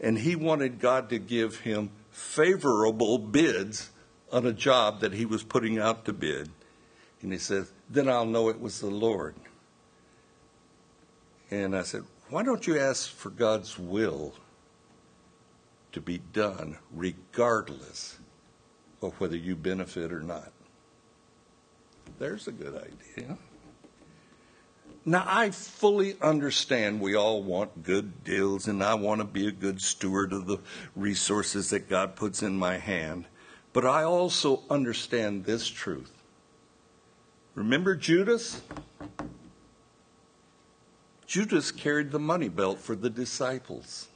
and 0.00 0.18
he 0.18 0.36
wanted 0.36 0.80
God 0.80 1.10
to 1.10 1.18
give 1.18 1.60
him 1.60 1.90
favorable 2.10 3.18
bids 3.18 3.90
on 4.32 4.46
a 4.46 4.52
job 4.52 5.00
that 5.00 5.12
he 5.12 5.26
was 5.26 5.42
putting 5.42 5.78
out 5.78 6.06
to 6.06 6.12
bid. 6.12 6.50
And 7.22 7.32
he 7.32 7.38
said, 7.38 7.66
Then 7.88 8.08
I'll 8.08 8.26
know 8.26 8.48
it 8.48 8.60
was 8.60 8.80
the 8.80 8.90
Lord. 8.90 9.34
And 11.50 11.76
I 11.76 11.82
said, 11.82 12.02
Why 12.28 12.42
don't 12.42 12.66
you 12.66 12.78
ask 12.78 13.10
for 13.10 13.30
God's 13.30 13.78
will 13.78 14.34
to 15.96 16.00
be 16.02 16.18
done 16.18 16.76
regardless 16.92 18.18
of 19.00 19.18
whether 19.18 19.34
you 19.34 19.56
benefit 19.56 20.12
or 20.12 20.20
not. 20.20 20.52
There's 22.18 22.46
a 22.48 22.52
good 22.52 22.74
idea. 22.74 23.38
Now, 25.06 25.24
I 25.26 25.50
fully 25.52 26.16
understand 26.20 27.00
we 27.00 27.14
all 27.14 27.42
want 27.42 27.82
good 27.82 28.24
deals, 28.24 28.68
and 28.68 28.82
I 28.82 28.92
want 28.92 29.22
to 29.22 29.24
be 29.24 29.46
a 29.46 29.52
good 29.52 29.80
steward 29.80 30.34
of 30.34 30.46
the 30.46 30.58
resources 30.94 31.70
that 31.70 31.88
God 31.88 32.14
puts 32.14 32.42
in 32.42 32.58
my 32.58 32.76
hand. 32.76 33.24
But 33.72 33.86
I 33.86 34.02
also 34.02 34.64
understand 34.68 35.44
this 35.44 35.66
truth. 35.66 36.12
Remember 37.54 37.94
Judas? 37.94 38.60
Judas 41.26 41.72
carried 41.72 42.12
the 42.12 42.18
money 42.18 42.48
belt 42.48 42.78
for 42.78 42.94
the 42.94 43.10
disciples. 43.10 44.08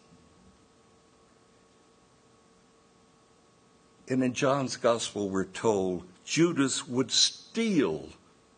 And 4.08 4.22
in 4.24 4.32
John's 4.32 4.76
gospel, 4.76 5.28
we're 5.28 5.44
told 5.44 6.04
Judas 6.24 6.86
would 6.86 7.10
steal 7.10 8.08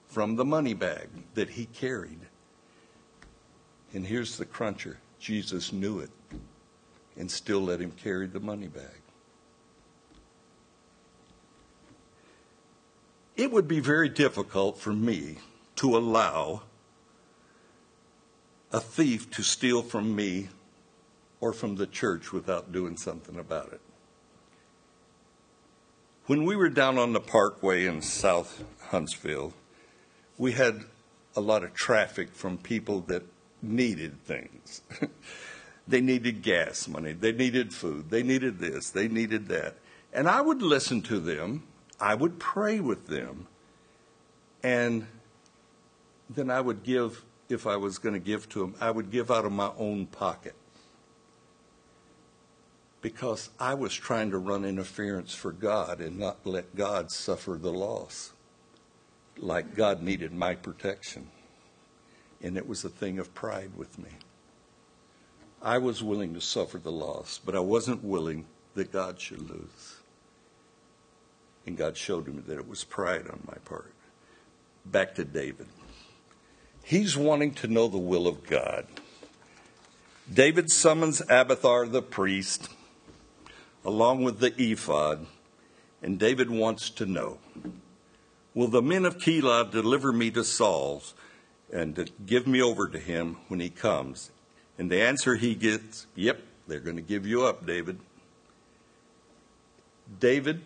from 0.06 0.36
the 0.36 0.44
money 0.44 0.74
bag 0.74 1.08
that 1.34 1.50
he 1.50 1.66
carried. 1.66 2.20
And 3.94 4.06
here's 4.06 4.36
the 4.36 4.46
cruncher 4.46 4.98
Jesus 5.18 5.72
knew 5.72 6.00
it 6.00 6.10
and 7.16 7.30
still 7.30 7.60
let 7.60 7.80
him 7.80 7.92
carry 7.92 8.26
the 8.26 8.40
money 8.40 8.68
bag. 8.68 9.00
It 13.36 13.50
would 13.50 13.68
be 13.68 13.80
very 13.80 14.08
difficult 14.08 14.78
for 14.78 14.92
me 14.92 15.38
to 15.76 15.96
allow 15.96 16.62
a 18.72 18.80
thief 18.80 19.30
to 19.30 19.42
steal 19.42 19.82
from 19.82 20.16
me 20.16 20.48
or 21.40 21.52
from 21.52 21.76
the 21.76 21.86
church 21.86 22.32
without 22.32 22.72
doing 22.72 22.96
something 22.96 23.38
about 23.38 23.72
it. 23.72 23.80
When 26.26 26.44
we 26.44 26.56
were 26.56 26.70
down 26.70 26.98
on 26.98 27.12
the 27.12 27.20
parkway 27.20 27.84
in 27.84 28.00
South 28.00 28.64
Huntsville, 28.88 29.52
we 30.38 30.52
had 30.52 30.84
a 31.36 31.40
lot 31.40 31.64
of 31.64 31.74
traffic 31.74 32.34
from 32.34 32.56
people 32.58 33.00
that 33.02 33.24
needed 33.60 34.22
things. 34.24 34.82
they 35.88 36.00
needed 36.00 36.42
gas 36.42 36.88
money, 36.88 37.12
they 37.12 37.32
needed 37.32 37.74
food, 37.74 38.10
they 38.10 38.22
needed 38.22 38.58
this, 38.58 38.90
they 38.90 39.08
needed 39.08 39.48
that. 39.48 39.76
And 40.12 40.28
I 40.28 40.40
would 40.40 40.62
listen 40.62 41.02
to 41.02 41.18
them, 41.18 41.64
I 42.00 42.14
would 42.14 42.38
pray 42.38 42.80
with 42.80 43.08
them, 43.08 43.48
and 44.62 45.06
then 46.30 46.50
I 46.50 46.60
would 46.60 46.82
give 46.82 47.22
if 47.52 47.66
I 47.66 47.76
was 47.76 47.98
going 47.98 48.14
to 48.14 48.20
give 48.20 48.48
to 48.50 48.64
him, 48.64 48.74
I 48.80 48.90
would 48.90 49.10
give 49.10 49.30
out 49.30 49.44
of 49.44 49.52
my 49.52 49.70
own 49.78 50.06
pocket. 50.06 50.54
Because 53.00 53.50
I 53.58 53.74
was 53.74 53.94
trying 53.94 54.30
to 54.30 54.38
run 54.38 54.64
interference 54.64 55.34
for 55.34 55.52
God 55.52 56.00
and 56.00 56.18
not 56.18 56.46
let 56.46 56.76
God 56.76 57.10
suffer 57.10 57.58
the 57.60 57.72
loss. 57.72 58.32
Like 59.38 59.74
God 59.74 60.02
needed 60.02 60.32
my 60.32 60.54
protection. 60.54 61.28
And 62.40 62.56
it 62.56 62.68
was 62.68 62.84
a 62.84 62.88
thing 62.88 63.18
of 63.18 63.34
pride 63.34 63.72
with 63.76 63.98
me. 63.98 64.10
I 65.60 65.78
was 65.78 66.02
willing 66.02 66.34
to 66.34 66.40
suffer 66.40 66.78
the 66.78 66.92
loss, 66.92 67.40
but 67.44 67.54
I 67.54 67.60
wasn't 67.60 68.02
willing 68.02 68.46
that 68.74 68.92
God 68.92 69.20
should 69.20 69.48
lose. 69.48 69.96
And 71.66 71.76
God 71.76 71.96
showed 71.96 72.26
me 72.26 72.42
that 72.46 72.58
it 72.58 72.68
was 72.68 72.82
pride 72.82 73.28
on 73.28 73.40
my 73.46 73.56
part. 73.64 73.92
Back 74.84 75.14
to 75.16 75.24
David. 75.24 75.66
He's 76.82 77.16
wanting 77.16 77.54
to 77.54 77.68
know 77.68 77.88
the 77.88 77.98
will 77.98 78.26
of 78.26 78.44
God. 78.44 78.86
David 80.32 80.70
summons 80.70 81.20
Abiathar 81.28 81.86
the 81.86 82.02
priest 82.02 82.68
along 83.84 84.22
with 84.22 84.38
the 84.38 84.54
ephod, 84.60 85.26
and 86.02 86.18
David 86.18 86.50
wants 86.50 86.90
to 86.90 87.06
know 87.06 87.38
Will 88.54 88.68
the 88.68 88.82
men 88.82 89.06
of 89.06 89.16
Keilah 89.16 89.70
deliver 89.70 90.12
me 90.12 90.30
to 90.32 90.44
Saul 90.44 91.02
and 91.72 92.10
give 92.26 92.46
me 92.46 92.60
over 92.60 92.86
to 92.86 92.98
him 92.98 93.38
when 93.48 93.60
he 93.60 93.70
comes? 93.70 94.30
And 94.78 94.90
the 94.90 95.00
answer 95.00 95.36
he 95.36 95.54
gets, 95.54 96.06
Yep, 96.14 96.42
they're 96.68 96.80
going 96.80 96.96
to 96.96 97.02
give 97.02 97.26
you 97.26 97.44
up, 97.44 97.66
David. 97.66 97.98
David 100.20 100.62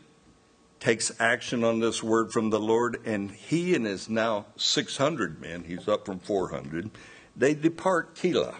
takes 0.81 1.13
action 1.21 1.65
on 1.65 1.81
this 1.81 2.03
word 2.03 2.33
from 2.33 2.51
the 2.51 2.61
Lord, 2.61 3.01
and 3.05 3.31
he 3.31 3.75
and 3.75 3.87
his 3.87 4.09
now 4.09 4.47
600 4.57 5.41
men, 5.41 5.65
he's 5.65 5.89
up 5.89 6.07
from 6.07 6.19
400, 6.19 6.91
they 7.35 7.55
depart 7.55 8.15
Keilah. 8.15 8.57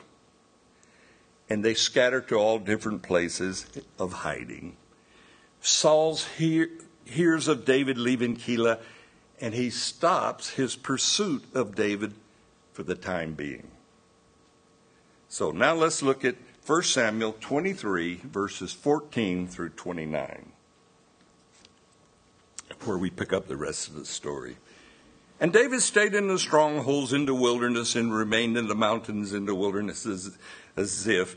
And 1.49 1.65
they 1.65 1.75
scatter 1.75 2.21
to 2.23 2.37
all 2.37 2.59
different 2.59 3.03
places 3.03 3.67
of 3.99 4.13
hiding. 4.13 4.77
Saul 5.61 6.17
hear, 6.17 6.69
hears 7.05 7.47
of 7.49 7.65
David 7.65 7.99
leaving 7.99 8.37
Keilah, 8.37 8.81
and 9.41 9.55
he 9.55 9.71
stops 9.71 10.51
his 10.51 10.75
pursuit 10.75 11.45
of 11.55 11.75
David 11.75 12.15
for 12.73 12.83
the 12.83 12.95
time 12.95 13.35
being. 13.35 13.69
So 15.29 15.51
now 15.51 15.75
let's 15.75 16.03
look 16.03 16.25
at 16.25 16.37
1 16.67 16.83
Samuel 16.83 17.37
23, 17.41 18.23
verses 18.25 18.73
14 18.73 19.47
through 19.47 19.71
29 19.71 20.53
where 22.87 22.99
we 22.99 23.11
pick 23.11 23.33
up 23.33 23.49
the 23.49 23.57
rest 23.57 23.89
of 23.89 23.95
the 23.95 24.05
story. 24.05 24.57
And 25.41 25.53
David 25.53 25.83
stayed 25.83 26.15
in 26.15 26.29
the 26.29 26.39
strongholds 26.39 27.13
in 27.13 27.27
the 27.27 27.35
wilderness 27.35 27.95
and 27.95 28.15
remained 28.15 28.57
in 28.57 28.69
the 28.69 28.75
mountains 28.75 29.33
in 29.33 29.45
the 29.45 29.55
wilderness 29.55 30.07
as, 30.07 30.39
as 30.77 31.07
if 31.07 31.37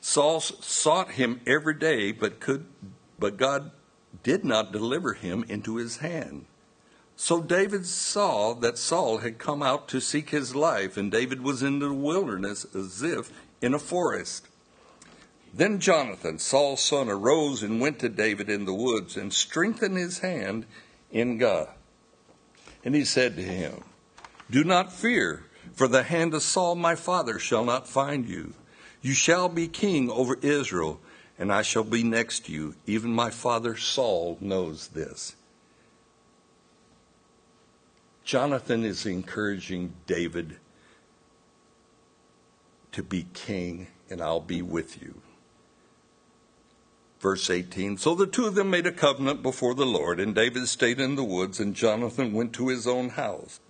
Saul 0.00 0.40
sought 0.40 1.12
him 1.12 1.40
every 1.46 1.74
day, 1.74 2.12
but 2.12 2.40
could, 2.40 2.64
but 3.18 3.36
God 3.36 3.72
did 4.22 4.44
not 4.44 4.72
deliver 4.72 5.12
him 5.12 5.44
into 5.48 5.76
his 5.76 5.98
hand. 5.98 6.46
So 7.16 7.42
David 7.42 7.84
saw 7.84 8.54
that 8.54 8.78
Saul 8.78 9.18
had 9.18 9.38
come 9.38 9.62
out 9.62 9.88
to 9.88 10.00
seek 10.00 10.30
his 10.30 10.54
life, 10.54 10.96
and 10.96 11.12
David 11.12 11.42
was 11.42 11.62
in 11.62 11.78
the 11.78 11.92
wilderness 11.92 12.66
as 12.74 13.02
if 13.02 13.30
in 13.60 13.74
a 13.74 13.78
forest. 13.78 14.48
Then 15.52 15.80
Jonathan, 15.80 16.38
Saul's 16.38 16.82
son, 16.82 17.08
arose 17.08 17.62
and 17.62 17.80
went 17.80 17.98
to 18.00 18.08
David 18.08 18.48
in 18.48 18.64
the 18.64 18.74
woods 18.74 19.16
and 19.16 19.32
strengthened 19.32 19.96
his 19.96 20.20
hand 20.20 20.64
in 21.10 21.38
God. 21.38 21.68
And 22.84 22.94
he 22.94 23.04
said 23.04 23.36
to 23.36 23.42
him, 23.42 23.82
Do 24.48 24.62
not 24.64 24.92
fear, 24.92 25.44
for 25.72 25.88
the 25.88 26.04
hand 26.04 26.34
of 26.34 26.42
Saul 26.42 26.76
my 26.76 26.94
father 26.94 27.38
shall 27.38 27.64
not 27.64 27.88
find 27.88 28.28
you. 28.28 28.54
You 29.02 29.12
shall 29.12 29.48
be 29.48 29.66
king 29.66 30.10
over 30.10 30.38
Israel, 30.40 31.00
and 31.38 31.52
I 31.52 31.62
shall 31.62 31.84
be 31.84 32.02
next 32.02 32.46
to 32.46 32.52
you. 32.52 32.74
Even 32.86 33.12
my 33.12 33.30
father 33.30 33.76
Saul 33.76 34.38
knows 34.40 34.88
this. 34.88 35.34
Jonathan 38.24 38.84
is 38.84 39.06
encouraging 39.06 39.94
David 40.06 40.58
to 42.92 43.02
be 43.02 43.26
king, 43.34 43.88
and 44.08 44.20
I'll 44.20 44.40
be 44.40 44.62
with 44.62 45.02
you. 45.02 45.20
Verse 47.20 47.50
18 47.50 47.98
So 47.98 48.14
the 48.14 48.26
two 48.26 48.46
of 48.46 48.54
them 48.54 48.70
made 48.70 48.86
a 48.86 48.92
covenant 48.92 49.42
before 49.42 49.74
the 49.74 49.86
Lord, 49.86 50.18
and 50.18 50.34
David 50.34 50.66
stayed 50.68 50.98
in 50.98 51.16
the 51.16 51.24
woods, 51.24 51.60
and 51.60 51.74
Jonathan 51.74 52.32
went 52.32 52.54
to 52.54 52.68
his 52.68 52.86
own 52.86 53.10
house. 53.10 53.60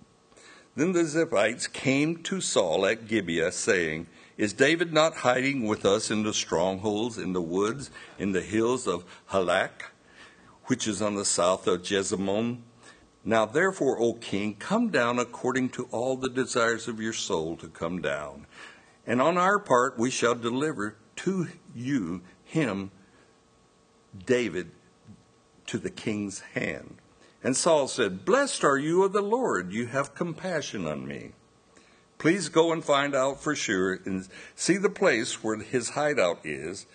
Then 0.75 0.93
the 0.93 1.03
Ziphites 1.03 1.71
came 1.71 2.23
to 2.23 2.39
Saul 2.39 2.85
at 2.85 3.07
Gibeah, 3.07 3.51
saying, 3.51 4.07
Is 4.37 4.53
David 4.53 4.93
not 4.93 5.15
hiding 5.15 5.67
with 5.67 5.85
us 5.85 6.09
in 6.09 6.23
the 6.23 6.33
strongholds, 6.33 7.17
in 7.17 7.33
the 7.33 7.41
woods, 7.41 7.91
in 8.17 8.31
the 8.31 8.41
hills 8.41 8.87
of 8.87 9.03
Halak, 9.31 9.91
which 10.65 10.87
is 10.87 11.01
on 11.01 11.15
the 11.15 11.25
south 11.25 11.67
of 11.67 11.83
Jeshimon? 11.83 12.61
Now 13.25 13.45
therefore, 13.45 13.99
O 13.99 14.13
king, 14.13 14.55
come 14.55 14.87
down 14.89 15.19
according 15.19 15.69
to 15.71 15.89
all 15.91 16.15
the 16.15 16.29
desires 16.29 16.87
of 16.87 17.01
your 17.01 17.13
soul 17.13 17.57
to 17.57 17.67
come 17.67 18.01
down. 18.01 18.47
And 19.05 19.21
on 19.21 19.37
our 19.37 19.59
part 19.59 19.99
we 19.99 20.09
shall 20.09 20.35
deliver 20.35 20.95
to 21.17 21.49
you 21.75 22.21
him 22.45 22.91
David 24.25 24.71
to 25.67 25.77
the 25.77 25.89
king's 25.89 26.39
hand. 26.53 26.97
And 27.43 27.57
Saul 27.57 27.87
said, 27.87 28.25
Blessed 28.25 28.63
are 28.63 28.77
you 28.77 29.03
of 29.03 29.13
the 29.13 29.21
Lord, 29.21 29.71
you 29.71 29.87
have 29.87 30.15
compassion 30.15 30.85
on 30.85 31.07
me. 31.07 31.31
Please 32.17 32.49
go 32.49 32.71
and 32.71 32.83
find 32.83 33.15
out 33.15 33.41
for 33.41 33.55
sure 33.55 33.99
and 34.05 34.27
see 34.55 34.77
the 34.77 34.89
place 34.89 35.43
where 35.43 35.57
his 35.57 35.89
hideout 35.89 36.39
is, 36.43 36.85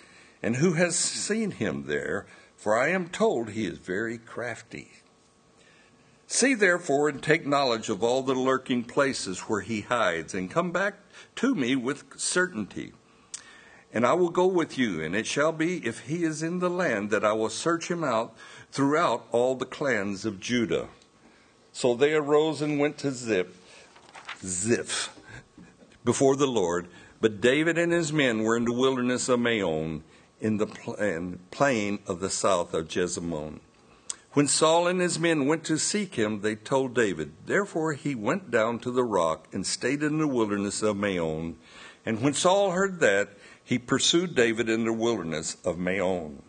and 0.41 0.57
who 0.57 0.75
has 0.75 0.97
seen 0.97 1.51
him 1.51 1.87
there, 1.87 2.27
for 2.57 2.79
I 2.79 2.91
am 2.91 3.09
told 3.09 3.51
he 3.51 3.67
is 3.67 3.79
very 3.79 4.19
crafty. 4.19 4.93
See 6.29 6.55
therefore 6.55 7.09
and 7.09 7.23
take 7.23 7.47
knowledge 7.47 7.89
of 7.89 8.05
all 8.05 8.23
the 8.23 8.35
lurking 8.35 8.85
places 8.85 9.41
where 9.41 9.63
he 9.63 9.81
hides, 9.81 10.35
and 10.35 10.51
come 10.51 10.71
back 10.71 10.95
to 11.37 11.55
me 11.55 11.75
with 11.75 12.05
certainty. 12.17 12.93
And 13.97 14.05
I 14.05 14.13
will 14.13 14.29
go 14.29 14.47
with 14.47 14.77
you, 14.77 15.03
and 15.03 15.17
it 15.17 15.27
shall 15.27 15.53
be, 15.53 15.79
if 15.79 16.01
he 16.01 16.23
is 16.23 16.43
in 16.43 16.59
the 16.59 16.69
land, 16.69 17.09
that 17.09 17.25
I 17.25 17.33
will 17.33 17.49
search 17.49 17.91
him 17.91 18.05
out 18.05 18.37
throughout 18.71 19.27
all 19.33 19.55
the 19.55 19.65
clans 19.65 20.27
of 20.27 20.39
Judah. 20.39 20.89
So 21.73 21.95
they 21.95 22.13
arose 22.13 22.61
and 22.61 22.79
went 22.79 22.99
to 22.99 23.11
Ziph, 23.11 23.59
Ziph, 24.43 25.17
before 26.05 26.37
the 26.37 26.47
Lord. 26.47 26.89
But 27.23 27.41
David 27.41 27.79
and 27.79 27.91
his 27.91 28.13
men 28.13 28.43
were 28.43 28.55
in 28.55 28.67
the 28.67 28.75
wilderness 28.75 29.31
of 29.31 29.41
Maon, 29.41 30.05
in 30.43 30.59
the 30.59 30.67
plain 31.51 31.99
of 32.07 32.21
the 32.21 32.29
south 32.29 32.75
of 32.75 32.89
Jeshimon. 32.89 33.61
When 34.35 34.47
Saul 34.47 34.89
and 34.89 35.01
his 35.01 35.19
men 35.19 35.47
went 35.47 35.65
to 35.65 35.79
seek 35.79 36.17
him, 36.17 36.43
they 36.43 36.55
told 36.55 36.95
David. 36.95 37.33
Therefore 37.47 37.95
he 37.95 38.15
went 38.15 38.51
down 38.51 38.79
to 38.81 38.91
the 38.91 39.05
rock 39.05 39.49
and 39.55 39.67
stayed 39.67 40.03
in 40.03 40.19
the 40.19 40.29
wilderness 40.29 40.83
of 40.83 40.99
Maon. 40.99 41.57
And 42.05 42.21
when 42.21 42.35
Saul 42.35 42.73
heard 42.73 43.01
that, 43.01 43.31
he 43.67 43.81
pursued 43.81 44.37
David 44.37 44.69
in 44.69 44.85
the 44.85 44.93
wilderness 44.93 45.57
of 45.65 45.77
Maon. 45.77 46.41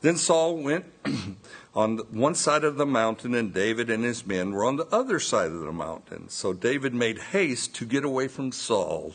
Then 0.00 0.16
Saul 0.16 0.56
went 0.56 0.84
on 1.76 1.98
one 2.10 2.34
side 2.34 2.64
of 2.64 2.76
the 2.76 2.86
mountain, 2.86 3.36
and 3.36 3.54
David 3.54 3.88
and 3.88 4.02
his 4.02 4.26
men 4.26 4.50
were 4.50 4.64
on 4.64 4.74
the 4.74 4.86
other 4.86 5.20
side 5.20 5.52
of 5.52 5.60
the 5.60 5.70
mountain. 5.70 6.28
So 6.28 6.52
David 6.52 6.92
made 6.92 7.18
haste 7.18 7.76
to 7.76 7.86
get 7.86 8.04
away 8.04 8.26
from 8.26 8.50
Saul. 8.50 9.14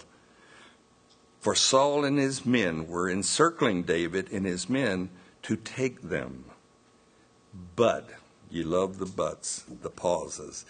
For 1.41 1.55
Saul 1.55 2.05
and 2.05 2.17
his 2.17 2.45
men 2.45 2.87
were 2.87 3.09
encircling 3.09 3.83
David 3.83 4.31
and 4.31 4.45
his 4.45 4.69
men 4.69 5.09
to 5.43 5.57
take 5.57 6.03
them. 6.03 6.45
But, 7.75 8.09
you 8.49 8.63
love 8.63 8.97
the 8.97 9.05
buts, 9.05 9.65
the 9.81 9.89
pauses. 9.89 10.65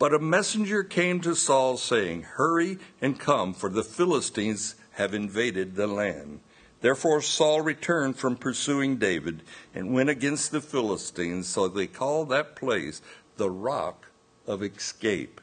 But 0.00 0.14
a 0.14 0.18
messenger 0.18 0.82
came 0.82 1.20
to 1.20 1.36
Saul 1.36 1.76
saying, 1.76 2.22
Hurry 2.22 2.78
and 3.00 3.20
come, 3.20 3.54
for 3.54 3.70
the 3.70 3.84
Philistines 3.84 4.74
have 4.98 5.14
invaded 5.14 5.76
the 5.76 5.86
land. 5.86 6.40
Therefore 6.80 7.22
Saul 7.22 7.60
returned 7.60 8.16
from 8.16 8.36
pursuing 8.36 8.96
David 8.96 9.42
and 9.74 9.94
went 9.94 10.10
against 10.10 10.50
the 10.50 10.60
Philistines, 10.60 11.46
so 11.46 11.68
they 11.68 11.86
called 11.86 12.28
that 12.28 12.56
place 12.56 13.00
the 13.36 13.50
rock 13.50 14.08
of 14.46 14.62
escape 14.62 15.40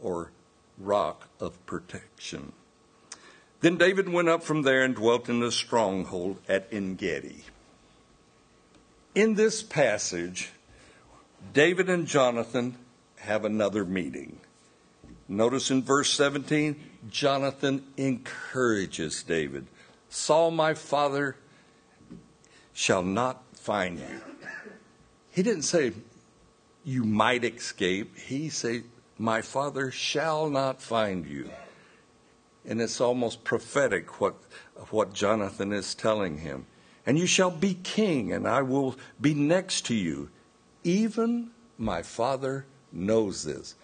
or 0.00 0.30
rock 0.78 1.28
of 1.40 1.64
protection. 1.66 2.52
Then 3.60 3.76
David 3.76 4.08
went 4.08 4.28
up 4.28 4.42
from 4.42 4.62
there 4.62 4.84
and 4.84 4.94
dwelt 4.94 5.28
in 5.28 5.40
the 5.40 5.50
stronghold 5.50 6.38
at 6.48 6.68
Engedi. 6.70 7.44
In 9.14 9.34
this 9.34 9.62
passage, 9.62 10.50
David 11.52 11.88
and 11.88 12.06
Jonathan 12.06 12.76
have 13.16 13.44
another 13.44 13.84
meeting. 13.84 14.38
Notice 15.26 15.70
in 15.70 15.82
verse 15.82 16.10
17, 16.12 16.76
Jonathan 17.08 17.84
encourages 17.96 19.22
David 19.22 19.66
Saul, 20.10 20.50
my 20.50 20.72
father, 20.74 21.36
shall 22.72 23.02
not 23.02 23.42
find 23.54 23.98
you. 23.98 24.20
He 25.30 25.42
didn't 25.42 25.62
say, 25.62 25.92
You 26.82 27.04
might 27.04 27.44
escape. 27.44 28.16
He 28.16 28.48
said, 28.48 28.84
my 29.18 29.42
father 29.42 29.90
shall 29.90 30.48
not 30.48 30.80
find 30.80 31.26
you. 31.26 31.50
And 32.64 32.80
it's 32.80 33.00
almost 33.00 33.42
prophetic 33.42 34.20
what, 34.20 34.34
what 34.90 35.12
Jonathan 35.12 35.72
is 35.72 35.94
telling 35.94 36.38
him. 36.38 36.66
And 37.04 37.18
you 37.18 37.26
shall 37.26 37.50
be 37.50 37.74
king, 37.74 38.32
and 38.32 38.46
I 38.46 38.62
will 38.62 38.96
be 39.20 39.34
next 39.34 39.86
to 39.86 39.94
you. 39.94 40.30
Even 40.84 41.50
my 41.78 42.02
father 42.02 42.66
knows 42.92 43.42
this. 43.44 43.74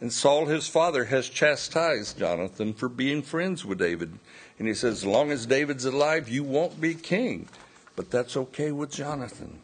And 0.00 0.12
Saul, 0.12 0.46
his 0.46 0.66
father, 0.66 1.04
has 1.04 1.28
chastised 1.28 2.18
Jonathan 2.18 2.72
for 2.72 2.88
being 2.88 3.22
friends 3.22 3.64
with 3.64 3.78
David. 3.78 4.18
And 4.58 4.66
he 4.66 4.74
says, 4.74 4.98
As 4.98 5.06
long 5.06 5.30
as 5.30 5.44
David's 5.44 5.84
alive, 5.84 6.28
you 6.28 6.42
won't 6.42 6.80
be 6.80 6.94
king. 6.94 7.48
But 7.96 8.10
that's 8.10 8.36
okay 8.36 8.72
with 8.72 8.90
Jonathan. 8.90 9.60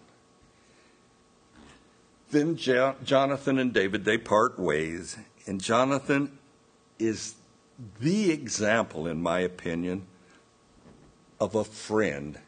Then 2.31 2.57
Jonathan 2.57 3.59
and 3.59 3.73
David, 3.73 4.05
they 4.05 4.19
part 4.19 4.59
ways. 4.59 5.17
And 5.47 5.63
Jonathan 5.63 6.39
is 6.99 7.37
the 8.01 8.31
example, 8.31 9.07
in 9.07 9.23
my 9.23 9.41
opinion, 9.41 10.07
of 11.41 11.55
a 11.55 11.65
friend 11.65 12.39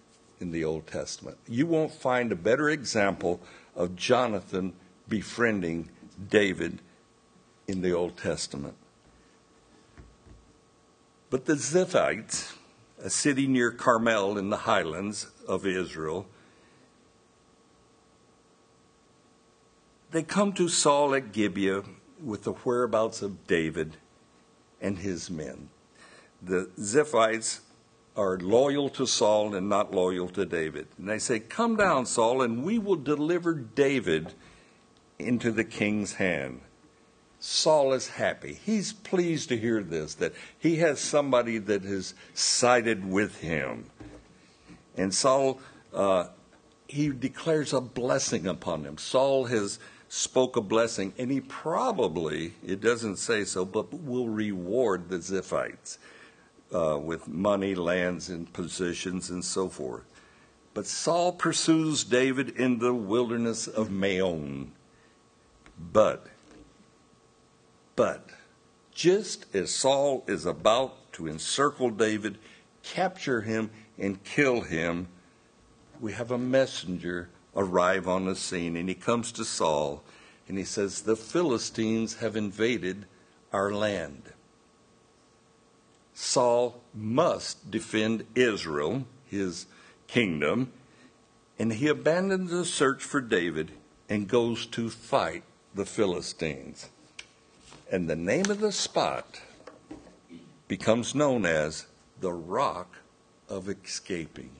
in 0.40 0.50
the 0.50 0.64
Old 0.64 0.86
Testament. 0.86 1.38
You 1.48 1.66
won't 1.66 1.92
find 1.92 2.32
a 2.32 2.36
better 2.36 2.68
example 2.68 3.40
of 3.74 3.96
Jonathan 3.96 4.74
befriending 5.08 5.88
David 6.28 6.80
in 7.68 7.82
the 7.82 7.92
Old 7.92 8.16
Testament. 8.16 8.74
But 11.28 11.44
the 11.44 11.52
Ziphites, 11.52 12.54
a 13.02 13.10
city 13.10 13.46
near 13.46 13.70
Carmel 13.70 14.38
in 14.38 14.48
the 14.48 14.56
highlands 14.56 15.28
of 15.46 15.66
Israel, 15.66 16.26
they 20.10 20.22
come 20.22 20.54
to 20.54 20.68
Saul 20.68 21.14
at 21.14 21.32
Gibeah 21.32 21.82
with 22.24 22.44
the 22.44 22.52
whereabouts 22.52 23.20
of 23.20 23.46
David 23.46 23.98
and 24.80 24.98
his 24.98 25.28
men. 25.28 25.68
The 26.42 26.70
Ziphites 26.80 27.60
are 28.16 28.38
loyal 28.38 28.88
to 28.90 29.06
Saul 29.06 29.54
and 29.54 29.68
not 29.68 29.94
loyal 29.94 30.28
to 30.30 30.46
David. 30.46 30.88
And 30.96 31.08
they 31.08 31.18
say, 31.18 31.38
Come 31.38 31.76
down, 31.76 32.06
Saul, 32.06 32.40
and 32.40 32.64
we 32.64 32.78
will 32.78 32.96
deliver 32.96 33.52
David 33.52 34.32
into 35.18 35.52
the 35.52 35.64
king's 35.64 36.14
hand. 36.14 36.62
Saul 37.40 37.92
is 37.92 38.08
happy. 38.08 38.58
He's 38.64 38.92
pleased 38.92 39.48
to 39.50 39.56
hear 39.56 39.82
this, 39.82 40.14
that 40.14 40.34
he 40.58 40.76
has 40.76 41.00
somebody 41.00 41.58
that 41.58 41.82
has 41.82 42.14
sided 42.34 43.08
with 43.08 43.40
him. 43.40 43.84
And 44.96 45.14
Saul, 45.14 45.60
uh, 45.94 46.28
he 46.88 47.10
declares 47.10 47.72
a 47.72 47.80
blessing 47.80 48.46
upon 48.46 48.84
him. 48.84 48.98
Saul 48.98 49.44
has 49.44 49.78
spoke 50.08 50.56
a 50.56 50.60
blessing, 50.60 51.12
and 51.16 51.30
he 51.30 51.40
probably, 51.40 52.54
it 52.66 52.80
doesn't 52.80 53.16
say 53.16 53.44
so, 53.44 53.64
but 53.64 53.92
will 53.94 54.28
reward 54.28 55.08
the 55.08 55.18
Ziphites 55.18 55.98
uh, 56.74 56.98
with 56.98 57.28
money, 57.28 57.74
lands, 57.74 58.28
and 58.28 58.52
positions, 58.52 59.30
and 59.30 59.44
so 59.44 59.68
forth. 59.68 60.04
But 60.74 60.86
Saul 60.86 61.32
pursues 61.32 62.04
David 62.04 62.50
in 62.50 62.78
the 62.78 62.94
wilderness 62.94 63.66
of 63.66 63.90
Maon. 63.90 64.72
But 65.78 66.26
but 67.98 68.30
just 68.94 69.52
as 69.52 69.74
Saul 69.74 70.22
is 70.28 70.46
about 70.46 71.12
to 71.14 71.26
encircle 71.26 71.90
David, 71.90 72.38
capture 72.84 73.40
him, 73.40 73.70
and 73.98 74.22
kill 74.22 74.60
him, 74.60 75.08
we 76.00 76.12
have 76.12 76.30
a 76.30 76.38
messenger 76.38 77.28
arrive 77.56 78.06
on 78.06 78.26
the 78.26 78.36
scene, 78.36 78.76
and 78.76 78.88
he 78.88 78.94
comes 78.94 79.32
to 79.32 79.44
Saul 79.44 80.04
and 80.46 80.56
he 80.56 80.62
says, 80.62 81.02
The 81.02 81.16
Philistines 81.16 82.18
have 82.18 82.36
invaded 82.36 83.06
our 83.52 83.72
land. 83.72 84.22
Saul 86.14 86.80
must 86.94 87.68
defend 87.68 88.26
Israel, 88.36 89.06
his 89.26 89.66
kingdom, 90.06 90.72
and 91.58 91.72
he 91.72 91.88
abandons 91.88 92.52
the 92.52 92.64
search 92.64 93.02
for 93.02 93.20
David 93.20 93.72
and 94.08 94.28
goes 94.28 94.66
to 94.66 94.88
fight 94.88 95.42
the 95.74 95.84
Philistines. 95.84 96.90
And 97.90 98.08
the 98.08 98.16
name 98.16 98.50
of 98.50 98.60
the 98.60 98.72
spot 98.72 99.40
becomes 100.66 101.14
known 101.14 101.46
as 101.46 101.86
the 102.20 102.32
Rock 102.32 102.96
of 103.48 103.68
Escaping. 103.68 104.50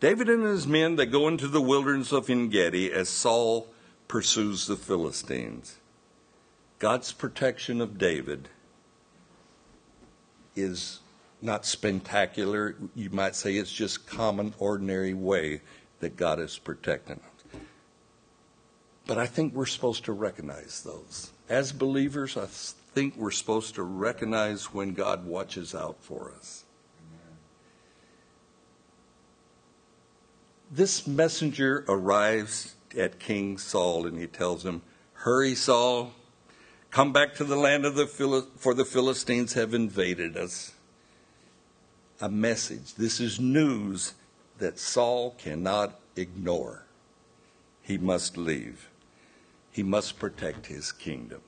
David 0.00 0.28
and 0.28 0.42
his 0.42 0.66
men, 0.66 0.96
they 0.96 1.06
go 1.06 1.28
into 1.28 1.46
the 1.46 1.62
wilderness 1.62 2.10
of 2.10 2.28
Engedi 2.28 2.92
as 2.92 3.08
Saul 3.08 3.68
pursues 4.08 4.66
the 4.66 4.76
Philistines. 4.76 5.76
God's 6.80 7.12
protection 7.12 7.80
of 7.80 7.96
David 7.96 8.48
is 10.56 10.98
not 11.40 11.64
spectacular. 11.64 12.74
You 12.96 13.10
might 13.10 13.36
say 13.36 13.54
it's 13.54 13.72
just 13.72 14.08
common, 14.08 14.54
ordinary 14.58 15.14
way 15.14 15.60
that 16.00 16.16
God 16.16 16.40
is 16.40 16.58
protecting. 16.58 17.20
But 19.06 19.18
I 19.18 19.26
think 19.26 19.54
we're 19.54 19.66
supposed 19.66 20.04
to 20.04 20.12
recognize 20.12 20.82
those. 20.82 21.32
As 21.48 21.72
believers, 21.72 22.36
I 22.36 22.46
think 22.46 23.16
we're 23.16 23.30
supposed 23.30 23.74
to 23.74 23.82
recognize 23.82 24.72
when 24.72 24.92
God 24.94 25.26
watches 25.26 25.74
out 25.74 25.96
for 26.00 26.32
us. 26.38 26.64
This 30.70 31.06
messenger 31.06 31.84
arrives 31.88 32.74
at 32.96 33.18
King 33.18 33.58
Saul 33.58 34.06
and 34.06 34.18
he 34.18 34.26
tells 34.26 34.64
him, 34.64 34.82
Hurry, 35.14 35.54
Saul, 35.54 36.12
come 36.90 37.12
back 37.12 37.34
to 37.34 37.44
the 37.44 37.56
land 37.56 37.84
of 37.84 37.94
the 37.94 38.06
Phil- 38.06 38.48
for 38.56 38.72
the 38.72 38.84
Philistines 38.84 39.52
have 39.52 39.74
invaded 39.74 40.36
us. 40.36 40.72
A 42.20 42.28
message. 42.30 42.94
This 42.94 43.20
is 43.20 43.38
news 43.38 44.14
that 44.58 44.78
Saul 44.78 45.34
cannot 45.38 46.00
ignore. 46.16 46.86
He 47.82 47.98
must 47.98 48.38
leave 48.38 48.88
he 49.72 49.82
must 49.82 50.18
protect 50.18 50.66
his 50.66 50.92
kingdom. 50.92 51.40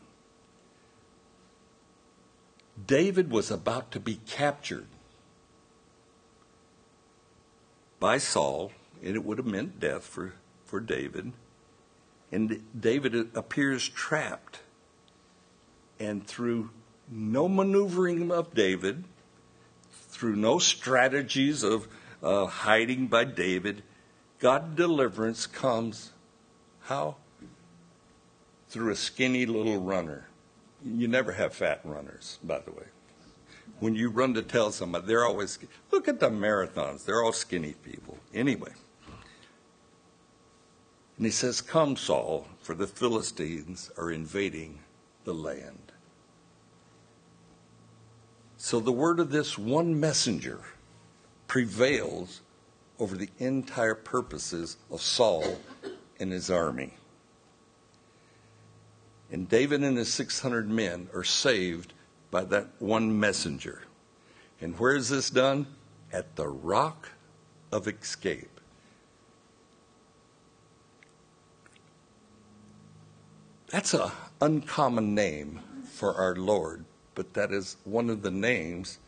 David 2.87 3.31
was 3.31 3.51
about 3.51 3.93
to 3.93 4.01
be 4.01 4.19
captured 4.27 4.87
by 8.01 8.19
Saul, 8.19 8.73
and 9.03 9.15
it 9.15 9.25
would 9.25 9.39
have 9.39 9.47
meant 9.47 9.79
death 9.79 10.05
for, 10.05 10.35
for 10.65 10.81
David. 10.81 11.33
And 12.33 12.65
David 12.79 13.15
appears 13.37 13.89
trapped. 13.89 14.61
And 16.01 16.27
through 16.27 16.71
no 17.09 17.49
maneuvering 17.49 18.33
of 18.33 18.55
David, 18.55 19.05
through 20.09 20.35
no 20.37 20.59
strategies 20.59 21.63
of 21.63 21.87
uh, 22.23 22.47
hiding 22.47 23.07
by 23.07 23.25
David, 23.25 23.83
God 24.41 24.75
deliverance 24.75 25.47
comes 25.47 26.11
how? 26.85 27.17
Through 28.75 28.91
a 28.91 28.97
skinny 28.97 29.47
little 29.47 29.79
runner. 29.79 30.27
You 30.85 31.07
never 31.07 31.31
have 31.31 31.55
fat 31.55 31.81
runners, 31.85 32.41
by 32.43 32.59
the 32.59 32.73
way. 32.73 32.87
When 33.79 33.95
you 33.95 34.11
run 34.11 34.35
to 34.35 34.43
tell 34.43 34.73
somebody, 34.73 35.07
they're 35.07 35.25
always, 35.25 35.61
look 35.93 36.09
at 36.09 36.19
the 36.19 36.29
marathons, 36.29 37.05
they're 37.05 37.23
all 37.23 37.33
skinny 37.33 37.75
people. 37.85 38.19
Anyway. 38.35 38.73
And 41.17 41.25
he 41.25 41.31
says, 41.31 41.61
Come, 41.61 41.95
Saul, 41.95 42.49
for 42.63 42.75
the 42.75 42.89
Philistines 42.89 43.93
are 43.97 44.11
invading 44.11 44.81
the 45.23 45.35
land. 45.35 45.93
So 48.57 48.81
the 48.81 48.91
word 48.91 49.21
of 49.21 49.31
this 49.31 49.57
one 49.57 50.01
messenger 50.01 50.59
prevails 51.47 52.41
over 52.99 53.17
the 53.17 53.31
entire 53.39 53.95
purposes 53.95 54.79
of 54.91 55.01
Saul 55.01 55.61
and 56.19 56.33
his 56.33 56.51
army. 56.51 56.95
And 59.31 59.49
David 59.49 59.83
and 59.83 59.97
his 59.97 60.13
600 60.13 60.69
men 60.69 61.09
are 61.15 61.25
saved 61.25 61.93
by 62.31 62.45
that 62.45 62.69
one 62.79 63.19
messenger. 63.19 63.83
And 64.61 64.79
where 64.79 64.95
is 64.95 65.09
this 65.09 65.31
done? 65.31 65.67
At 66.13 66.37
the 66.37 66.49
rock 66.49 67.11
of 67.73 67.89
escape. 67.89 68.61
That's 73.69 73.95
an 73.95 74.11
uncommon 74.41 75.15
name 75.15 75.61
for 75.85 76.15
our 76.15 76.37
Lord, 76.37 76.85
but 77.17 77.35
that 77.35 77.51
is 77.51 77.77
one 77.85 78.09
of 78.09 78.23
the 78.23 78.31
names 78.31 78.99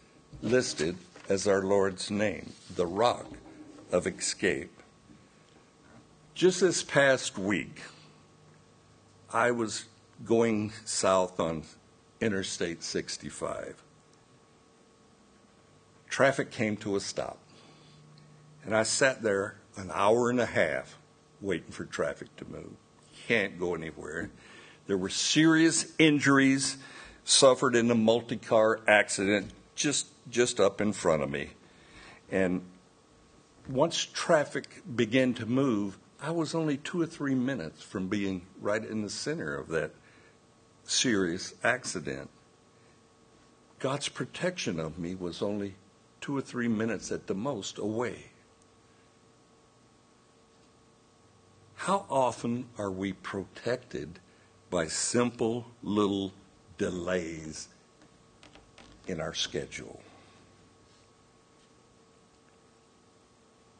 listed 0.42 0.96
as 1.28 1.46
our 1.46 1.62
Lord's 1.62 2.10
name, 2.10 2.52
the 2.74 2.86
rock 2.86 3.26
of 3.92 4.06
escape. 4.06 4.72
Just 6.34 6.60
this 6.60 6.82
past 6.82 7.38
week, 7.38 7.80
I 9.32 9.52
was 9.52 9.84
going 10.24 10.72
south 10.84 11.38
on 11.38 11.64
Interstate 12.20 12.82
65. 12.82 13.82
Traffic 16.08 16.50
came 16.50 16.76
to 16.78 16.96
a 16.96 17.00
stop. 17.00 17.38
And 18.64 18.74
I 18.74 18.82
sat 18.82 19.22
there 19.22 19.56
an 19.76 19.90
hour 19.92 20.30
and 20.30 20.40
a 20.40 20.46
half 20.46 20.96
waiting 21.40 21.70
for 21.70 21.84
traffic 21.84 22.34
to 22.36 22.44
move. 22.46 22.72
Can't 23.28 23.58
go 23.58 23.74
anywhere. 23.74 24.30
There 24.86 24.96
were 24.96 25.08
serious 25.08 25.92
injuries 25.98 26.78
suffered 27.24 27.74
in 27.76 27.90
a 27.90 27.94
multi 27.94 28.36
car 28.36 28.80
accident 28.86 29.52
just, 29.74 30.06
just 30.30 30.58
up 30.58 30.80
in 30.80 30.92
front 30.92 31.22
of 31.22 31.30
me. 31.30 31.50
And 32.30 32.62
once 33.68 34.04
traffic 34.04 34.82
began 34.94 35.34
to 35.34 35.46
move, 35.46 35.98
I 36.20 36.30
was 36.30 36.54
only 36.54 36.78
two 36.78 37.00
or 37.00 37.06
three 37.06 37.34
minutes 37.34 37.82
from 37.82 38.08
being 38.08 38.42
right 38.60 38.84
in 38.84 39.02
the 39.02 39.10
center 39.10 39.54
of 39.54 39.68
that 39.68 39.90
serious 40.86 41.54
accident. 41.62 42.30
God's 43.78 44.08
protection 44.08 44.80
of 44.80 44.98
me 44.98 45.14
was 45.14 45.42
only 45.42 45.74
two 46.20 46.36
or 46.36 46.40
three 46.40 46.68
minutes 46.68 47.12
at 47.12 47.26
the 47.26 47.34
most 47.34 47.78
away. 47.78 48.30
How 51.74 52.06
often 52.10 52.66
are 52.78 52.90
we 52.90 53.12
protected 53.12 54.18
by 54.70 54.86
simple 54.86 55.66
little 55.82 56.32
delays 56.78 57.68
in 59.06 59.20
our 59.20 59.34
schedule? 59.34 60.00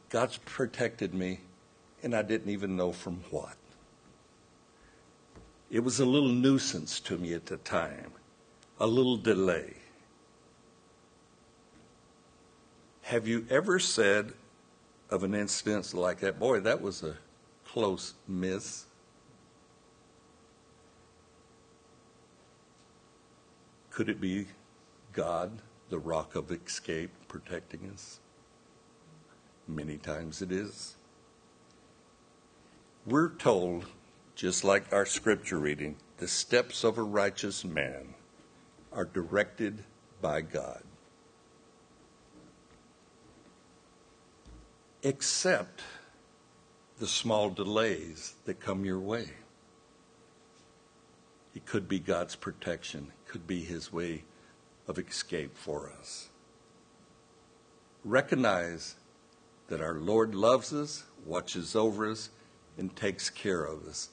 God's 0.09 0.37
protected 0.37 1.13
me, 1.13 1.41
and 2.01 2.15
I 2.15 2.21
didn't 2.21 2.49
even 2.49 2.77
know 2.77 2.93
from 2.93 3.23
what. 3.29 3.56
It 5.69 5.83
was 5.83 5.99
a 5.99 6.05
little 6.05 6.29
nuisance 6.29 6.99
to 7.01 7.17
me 7.17 7.33
at 7.33 7.45
the 7.45 7.57
time, 7.57 8.11
a 8.79 8.87
little 8.87 9.17
delay. 9.17 9.73
Have 13.03 13.27
you 13.27 13.45
ever 13.49 13.79
said 13.79 14.33
of 15.09 15.23
an 15.23 15.33
instance 15.33 15.93
like 15.93 16.19
that, 16.19 16.39
boy, 16.39 16.61
that 16.61 16.81
was 16.81 17.03
a 17.03 17.17
close 17.65 18.13
miss? 18.27 18.85
Could 23.91 24.09
it 24.09 24.21
be 24.21 24.47
God, 25.11 25.51
the 25.89 25.99
rock 25.99 26.35
of 26.35 26.51
escape, 26.51 27.11
protecting 27.27 27.89
us? 27.93 28.19
Many 29.67 29.97
times 29.97 30.41
it 30.41 30.51
is. 30.51 30.95
We're 33.05 33.29
told, 33.29 33.85
just 34.37 34.63
like 34.63 34.93
our 34.93 35.05
scripture 35.05 35.57
reading, 35.57 35.95
the 36.17 36.27
steps 36.27 36.83
of 36.83 36.99
a 36.99 37.03
righteous 37.03 37.65
man 37.65 38.13
are 38.93 39.05
directed 39.05 39.83
by 40.21 40.41
God. 40.41 40.83
Except 45.01 45.81
the 46.99 47.07
small 47.07 47.49
delays 47.49 48.35
that 48.45 48.59
come 48.59 48.85
your 48.85 48.99
way. 48.99 49.31
It 51.55 51.65
could 51.65 51.87
be 51.87 51.97
God's 51.97 52.35
protection, 52.35 53.07
it 53.09 53.31
could 53.31 53.47
be 53.47 53.63
His 53.63 53.91
way 53.91 54.23
of 54.87 54.99
escape 54.99 55.57
for 55.57 55.91
us. 55.99 56.29
Recognize 58.05 58.97
that 59.67 59.81
our 59.81 59.95
Lord 59.95 60.35
loves 60.35 60.71
us, 60.73 61.05
watches 61.25 61.75
over 61.75 62.11
us, 62.11 62.29
and 62.77 62.95
takes 62.95 63.31
care 63.31 63.63
of 63.63 63.87
us. 63.87 64.09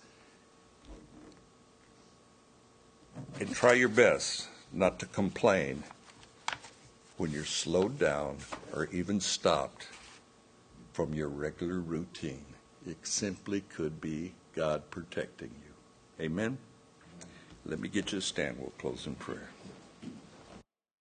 And 3.40 3.54
try 3.54 3.72
your 3.72 3.88
best 3.88 4.48
not 4.72 4.98
to 5.00 5.06
complain 5.06 5.82
when 7.16 7.30
you're 7.30 7.44
slowed 7.44 7.98
down 7.98 8.38
or 8.72 8.88
even 8.92 9.20
stopped 9.20 9.88
from 10.92 11.14
your 11.14 11.28
regular 11.28 11.80
routine. 11.80 12.44
It 12.86 13.06
simply 13.06 13.62
could 13.62 14.00
be 14.00 14.34
God 14.54 14.90
protecting 14.90 15.50
you. 15.50 16.24
Amen? 16.24 16.58
Let 17.66 17.80
me 17.80 17.88
get 17.88 18.12
you 18.12 18.20
to 18.20 18.24
stand. 18.24 18.58
We'll 18.58 18.72
close 18.78 19.06
in 19.06 19.14
prayer. 19.14 19.48